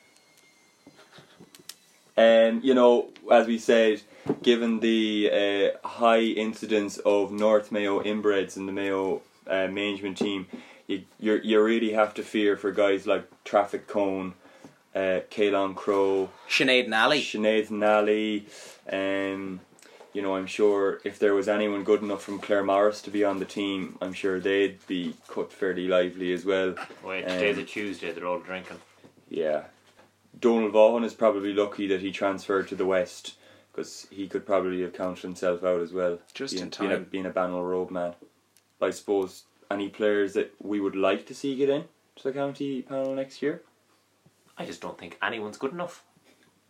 And 2.17 2.63
you 2.63 2.73
know, 2.73 3.09
as 3.31 3.47
we 3.47 3.57
said, 3.59 4.01
given 4.41 4.79
the 4.79 5.73
uh, 5.83 5.87
high 5.87 6.21
incidence 6.21 6.97
of 6.99 7.31
North 7.31 7.71
Mayo 7.71 8.01
inbreds 8.01 8.57
in 8.57 8.65
the 8.65 8.71
Mayo 8.71 9.21
uh, 9.47 9.67
management 9.67 10.17
team, 10.17 10.47
you 10.87 11.03
you 11.19 11.39
you 11.43 11.61
really 11.63 11.93
have 11.93 12.13
to 12.15 12.23
fear 12.23 12.57
for 12.57 12.71
guys 12.71 13.05
like 13.07 13.25
Traffic 13.43 13.87
Cone, 13.87 14.33
uh, 14.95 15.21
Caolan 15.31 15.75
Crowe, 15.75 16.29
Sinead 16.49 16.87
Nally, 16.87 17.21
Sinead 17.21 17.69
Nally, 17.71 18.45
um, 18.91 19.59
you 20.13 20.21
know, 20.23 20.35
I'm 20.35 20.47
sure 20.47 20.99
if 21.03 21.19
there 21.19 21.35
was 21.35 21.47
anyone 21.47 21.83
good 21.83 22.01
enough 22.01 22.23
from 22.23 22.39
Claremorris 22.39 23.03
to 23.03 23.11
be 23.11 23.23
on 23.23 23.37
the 23.39 23.45
team, 23.45 23.97
I'm 24.01 24.13
sure 24.13 24.39
they'd 24.39 24.85
be 24.87 25.15
cut 25.27 25.53
fairly 25.53 25.87
lively 25.87 26.33
as 26.33 26.45
well. 26.45 26.73
Wait, 27.03 27.23
Um, 27.25 27.29
today's 27.31 27.57
a 27.59 27.63
Tuesday, 27.63 28.11
they're 28.11 28.25
all 28.25 28.39
drinking. 28.39 28.77
yeah. 29.29 29.65
Donald 30.39 30.71
Vaughan 30.71 31.03
is 31.03 31.13
probably 31.13 31.53
lucky 31.53 31.85
that 31.87 32.01
he 32.01 32.11
transferred 32.11 32.67
to 32.69 32.75
the 32.75 32.85
West 32.85 33.33
because 33.79 34.07
he 34.11 34.27
could 34.27 34.45
probably 34.45 34.81
have 34.81 34.91
counted 34.91 35.21
himself 35.21 35.63
out 35.63 35.79
as 35.79 35.93
well. 35.93 36.19
Just 36.33 36.53
being, 36.53 36.65
in 36.65 36.69
Being 36.69 36.91
a, 36.91 36.95
time. 36.95 37.07
being 37.09 37.25
a 37.25 37.29
Banwell 37.29 37.63
Road 37.63 37.91
man. 37.91 38.13
I 38.81 38.89
suppose 38.89 39.43
any 39.71 39.87
players 39.87 40.33
that 40.33 40.53
we 40.61 40.81
would 40.81 40.97
like 40.97 41.25
to 41.27 41.33
see 41.33 41.55
get 41.55 41.69
in 41.69 41.85
to 42.17 42.23
the 42.23 42.33
county 42.33 42.81
panel 42.81 43.15
next 43.15 43.41
year? 43.41 43.61
I 44.57 44.65
just 44.65 44.81
don't 44.81 44.97
think 44.97 45.17
anyone's 45.23 45.57
good 45.57 45.71
enough. 45.71 46.03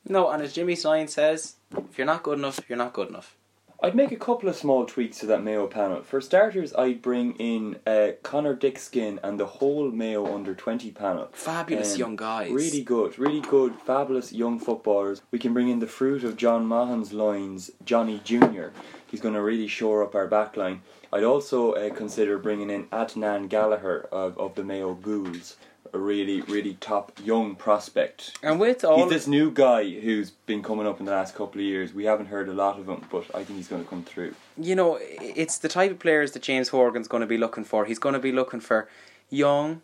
No, 0.07 0.29
and 0.29 0.43
as 0.43 0.53
Jimmy 0.53 0.75
Stein 0.75 1.07
says, 1.07 1.55
if 1.75 1.97
you're 1.97 2.05
not 2.05 2.21
good 2.21 2.37
enough, 2.37 2.59
you're 2.69 2.77
not 2.77 2.93
good 2.93 3.09
enough. 3.09 3.35
I'd 3.81 3.95
make 3.95 4.11
a 4.11 4.17
couple 4.17 4.49
of 4.49 4.57
small 4.57 4.85
tweaks 4.85 5.19
to 5.19 5.25
that 5.27 5.41
Mayo 5.41 5.65
panel. 5.65 6.03
For 6.03 6.19
starters, 6.19 6.73
I'd 6.73 7.01
bring 7.01 7.33
in 7.35 7.77
uh, 7.87 8.09
Connor 8.23 8.53
Dickskin 8.53 9.19
and 9.23 9.39
the 9.39 9.45
whole 9.45 9.89
Mayo 9.89 10.33
under 10.35 10.53
20 10.53 10.91
panel. 10.91 11.29
Fabulous 11.31 11.97
young 11.97 12.17
guys. 12.17 12.51
Really 12.51 12.83
good, 12.83 13.17
really 13.17 13.39
good, 13.39 13.75
fabulous 13.75 14.33
young 14.33 14.59
footballers. 14.59 15.21
We 15.31 15.39
can 15.39 15.53
bring 15.53 15.69
in 15.69 15.79
the 15.79 15.87
fruit 15.87 16.25
of 16.25 16.35
John 16.35 16.65
Mahon's 16.65 17.13
lines, 17.13 17.71
Johnny 17.85 18.19
Jr. 18.21 18.67
He's 19.07 19.21
going 19.21 19.35
to 19.35 19.41
really 19.41 19.67
shore 19.67 20.03
up 20.03 20.13
our 20.13 20.27
back 20.27 20.57
line. 20.57 20.81
I'd 21.13 21.23
also 21.23 21.71
uh, 21.71 21.89
consider 21.93 22.37
bringing 22.37 22.69
in 22.69 22.87
Adnan 22.87 23.47
Gallagher 23.47 24.09
of, 24.11 24.37
of 24.37 24.55
the 24.55 24.63
Mayo 24.63 24.93
Ghouls. 24.93 25.55
A 25.93 25.97
really, 25.97 26.41
really 26.41 26.75
top 26.79 27.11
young 27.23 27.55
prospect. 27.55 28.37
And 28.43 28.59
with 28.59 28.83
all 28.83 29.03
He's 29.03 29.09
this 29.09 29.27
new 29.27 29.51
guy 29.51 29.89
who's 29.89 30.29
been 30.29 30.61
coming 30.61 30.85
up 30.85 30.99
in 30.99 31.05
the 31.05 31.11
last 31.11 31.35
couple 31.35 31.59
of 31.59 31.65
years. 31.65 31.93
We 31.93 32.05
haven't 32.05 32.27
heard 32.27 32.47
a 32.47 32.53
lot 32.53 32.79
of 32.79 32.87
him, 32.87 33.05
but 33.11 33.25
I 33.33 33.43
think 33.43 33.57
he's 33.57 33.67
going 33.67 33.83
to 33.83 33.89
come 33.89 34.03
through. 34.03 34.35
you 34.57 34.75
know, 34.75 34.99
it's 35.01 35.57
the 35.57 35.67
type 35.69 35.91
of 35.91 35.99
players 35.99 36.31
that 36.33 36.43
James 36.43 36.69
Horan's 36.69 37.07
going 37.07 37.21
to 37.21 37.27
be 37.27 37.37
looking 37.37 37.63
for. 37.63 37.85
He's 37.85 37.99
going 37.99 38.13
to 38.13 38.19
be 38.19 38.31
looking 38.31 38.59
for 38.59 38.87
young, 39.29 39.81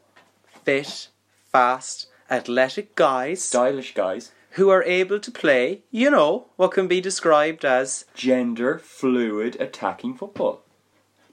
fit, 0.63 1.09
fast, 1.51 2.07
athletic 2.29 2.95
guys, 2.95 3.43
stylish 3.43 3.93
guys 3.93 4.31
who 4.51 4.69
are 4.69 4.83
able 4.83 5.19
to 5.19 5.31
play, 5.31 5.81
you 5.91 6.09
know, 6.09 6.45
what 6.55 6.71
can 6.71 6.87
be 6.87 7.01
described 7.01 7.65
as 7.65 8.05
gender 8.13 8.77
fluid 8.79 9.57
attacking 9.59 10.15
football. 10.15 10.61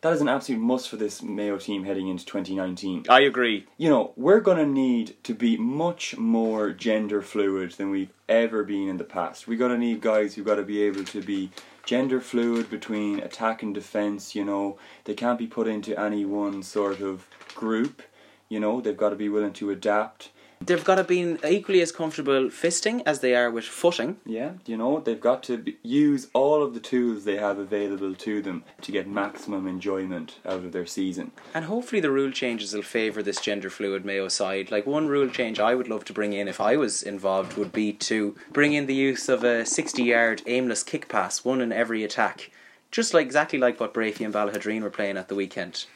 That 0.03 0.13
is 0.13 0.21
an 0.21 0.29
absolute 0.29 0.61
must 0.61 0.89
for 0.89 0.97
this 0.97 1.23
Mayo 1.23 1.59
team 1.59 1.85
heading 1.85 2.09
into 2.09 2.27
2019. 2.27 3.07
I 3.09 3.21
agree. 3.21 3.69
You 3.77 3.89
know, 3.89 4.13
we're 4.17 4.41
going 4.41 4.57
to 4.57 4.67
need 4.67 5.15
to 5.23 5.33
be 5.33 5.57
much 5.57 6.17
more 6.17 6.73
gender 6.73 7.23
fluid 7.23 7.71
than 7.75 7.91
we've 7.91 8.13
ever 8.29 8.65
been 8.65 8.89
in 8.89 8.97
the 8.97 9.05
past. 9.05 9.47
We're 9.47 9.59
going 9.59 9.71
to 9.71 9.79
need 9.79 10.01
guys 10.01 10.35
who've 10.35 10.45
got 10.45 10.57
to 10.57 10.65
be 10.65 10.83
able 10.83 11.05
to 11.05 11.23
be 11.23 11.53
gender 11.87 12.21
fluid 12.21 12.69
between 12.69 13.21
attack 13.21 13.63
and 13.63 13.73
defence, 13.73 14.35
you 14.35 14.45
know. 14.45 14.77
They 15.05 15.15
can't 15.15 15.39
be 15.39 15.47
put 15.47 15.69
into 15.69 15.97
any 15.99 16.25
one 16.25 16.65
sort 16.65 17.01
of 17.01 17.29
group, 17.55 18.03
you 18.49 18.59
know. 18.59 18.81
They've 18.81 18.97
got 18.97 19.11
to 19.11 19.17
be 19.17 19.29
willing 19.29 19.53
to 19.53 19.71
adapt. 19.71 20.31
They've 20.67 20.85
got 20.85 20.97
to 20.97 21.05
be 21.05 21.37
equally 21.45 21.81
as 21.81 21.93
comfortable 21.93 22.49
fisting 22.51 23.03
as 23.05 23.21
they 23.21 23.35
are 23.35 23.51
with 23.51 23.65
footing. 23.65 24.19
Yeah, 24.25 24.53
you 24.67 24.77
know, 24.77 25.01
they've 25.01 25.21
got 25.21 25.43
to 25.45 25.59
be, 25.59 25.77
use 25.83 26.29
all 26.33 26.63
of 26.63 26.75
the 26.75 26.81
tools 26.81 27.25
they 27.25 27.37
have 27.37 27.59
available 27.59 28.15
to 28.15 28.43
them 28.43 28.65
to 28.83 28.93
get 28.93 29.09
maximum 29.09 29.67
enjoyment 29.67 30.39
out 30.47 30.65
of 30.65 30.73
their 30.73 30.87
season. 30.87 31.33
And 31.55 31.65
hopefully 31.65 32.01
the 32.01 32.11
rule 32.11 32.31
changes 32.31 32.75
will 32.75 32.83
favour 32.83 33.23
this 33.23 33.41
gender 33.41 33.71
fluid 33.71 34.05
Mayo 34.05 34.29
side. 34.29 34.71
Like 34.71 34.87
one 34.87 35.09
rule 35.09 35.29
change 35.29 35.59
I 35.59 35.75
would 35.75 35.89
love 35.89 36.05
to 36.07 36.13
bring 36.13 36.33
in 36.33 36.49
if 36.49 36.61
I 36.61 36.77
was 36.77 37.03
involved 37.03 37.57
would 37.57 37.73
be 37.73 37.93
to 37.95 38.37
bring 38.53 38.73
in 38.73 38.87
the 38.87 38.95
use 38.95 39.29
of 39.29 39.45
a 39.45 39.67
60 39.67 40.03
yard 40.03 40.43
aimless 40.47 40.83
kick 40.83 41.09
pass, 41.09 41.45
one 41.45 41.61
in 41.61 41.73
every 41.73 42.05
attack. 42.05 42.51
Just 42.91 43.15
like 43.15 43.25
exactly 43.25 43.59
like 43.59 43.81
what 43.81 43.95
Breaffy 43.95 44.25
and 44.25 44.35
Ballaghaderreen 44.35 44.83
were 44.83 44.91
playing 44.91 45.17
at 45.17 45.29
the 45.29 45.35
weekend. 45.35 45.87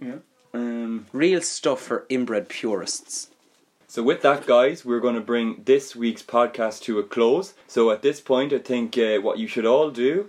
Yeah. 0.00 0.16
Um, 0.54 1.06
Real 1.12 1.42
stuff 1.42 1.82
for 1.82 2.06
inbred 2.08 2.48
purists. 2.48 3.30
So 3.90 4.02
with 4.02 4.20
that, 4.20 4.46
guys, 4.46 4.84
we're 4.84 5.00
going 5.00 5.14
to 5.14 5.20
bring 5.22 5.62
this 5.64 5.96
week's 5.96 6.22
podcast 6.22 6.82
to 6.82 6.98
a 6.98 7.02
close. 7.02 7.54
So 7.66 7.90
at 7.90 8.02
this 8.02 8.20
point, 8.20 8.52
I 8.52 8.58
think 8.58 8.98
uh, 8.98 9.16
what 9.20 9.38
you 9.38 9.46
should 9.48 9.64
all 9.64 9.90
do: 9.90 10.28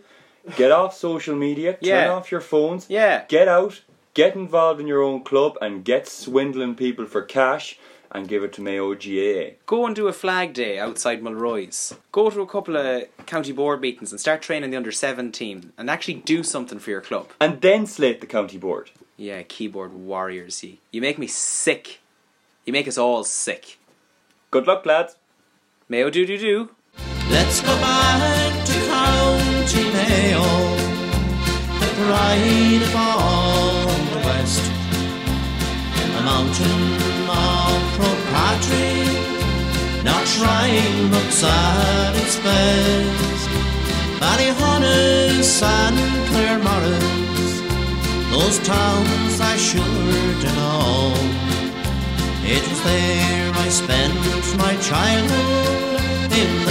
get 0.56 0.72
off 0.72 0.96
social 0.96 1.36
media, 1.36 1.74
turn 1.74 1.80
Yeah. 1.82 2.10
off 2.10 2.32
your 2.32 2.40
phones, 2.42 2.86
Yeah. 2.90 3.26
get 3.28 3.50
out, 3.50 3.82
get 4.14 4.34
involved 4.36 4.80
in 4.80 4.88
your 4.88 5.04
own 5.04 5.24
club, 5.24 5.58
and 5.62 5.84
get 5.84 6.08
swindling 6.08 6.76
people 6.76 7.06
for 7.06 7.22
cash, 7.22 7.78
and 8.12 8.30
give 8.30 8.44
it 8.46 8.54
to 8.54 8.62
Mayo 8.62 8.96
GAA. 8.96 9.58
Go 9.66 9.86
and 9.86 9.94
do 9.94 10.08
a 10.08 10.14
flag 10.14 10.54
day 10.54 10.80
outside 10.80 11.22
Mulroy's. 11.22 11.94
Go 12.14 12.30
to 12.30 12.40
a 12.42 12.48
couple 12.48 12.78
of 12.78 13.04
county 13.26 13.52
board 13.52 13.82
meetings 13.82 14.12
and 14.12 14.22
start 14.22 14.42
training 14.42 14.72
the 14.72 14.78
under 14.78 14.92
17 14.94 15.74
and 15.78 15.90
actually 15.90 16.16
do 16.16 16.44
something 16.44 16.80
for 16.80 16.92
your 16.92 17.02
club. 17.02 17.28
And 17.42 17.60
then 17.60 17.86
slate 17.86 18.22
the 18.22 18.26
county 18.26 18.58
board. 18.58 18.90
Yeah, 19.18 19.44
keyboard 19.44 19.94
warriors. 19.94 20.64
You, 20.64 20.78
you 20.92 21.02
make 21.02 21.20
me 21.20 21.28
sick. 21.28 21.99
You 22.70 22.74
make 22.74 22.88
us 22.88 23.00
all 23.00 23.24
sick. 23.24 23.80
Good 24.52 24.68
luck, 24.68 24.86
lads. 24.86 25.16
Mayo 25.90 26.12
do 26.12 26.24
do 26.24 26.38
do. 26.38 26.70
Let's 27.32 27.62
go 27.62 27.76
back 27.82 28.64
to 28.70 28.74
County 28.94 29.86
Mayo, 29.96 30.46
the 31.82 31.90
pride 31.98 32.84
of 32.88 32.96
all 32.96 33.88
the 34.14 34.20
West, 34.28 34.64
a 36.20 36.22
mountain 36.22 36.82
of 37.26 37.80
Propatry, 37.98 39.02
not 40.04 40.28
shrine 40.28 41.10
but 41.10 41.44
at 41.46 42.14
its 42.22 42.36
best. 42.46 43.50
Ballyhaunis 44.22 45.64
and 45.64 45.98
Claremorris, 46.30 47.52
those 48.30 48.60
towns 48.60 49.42
I 49.42 49.58
sure 49.58 49.82
to 50.44 50.50
know. 50.54 51.49
It 52.52 52.68
was 52.68 52.82
there 52.82 53.52
I 53.54 53.70
spent 53.70 54.58
my 54.58 54.76
childhood 54.78 56.34
in 56.34 56.69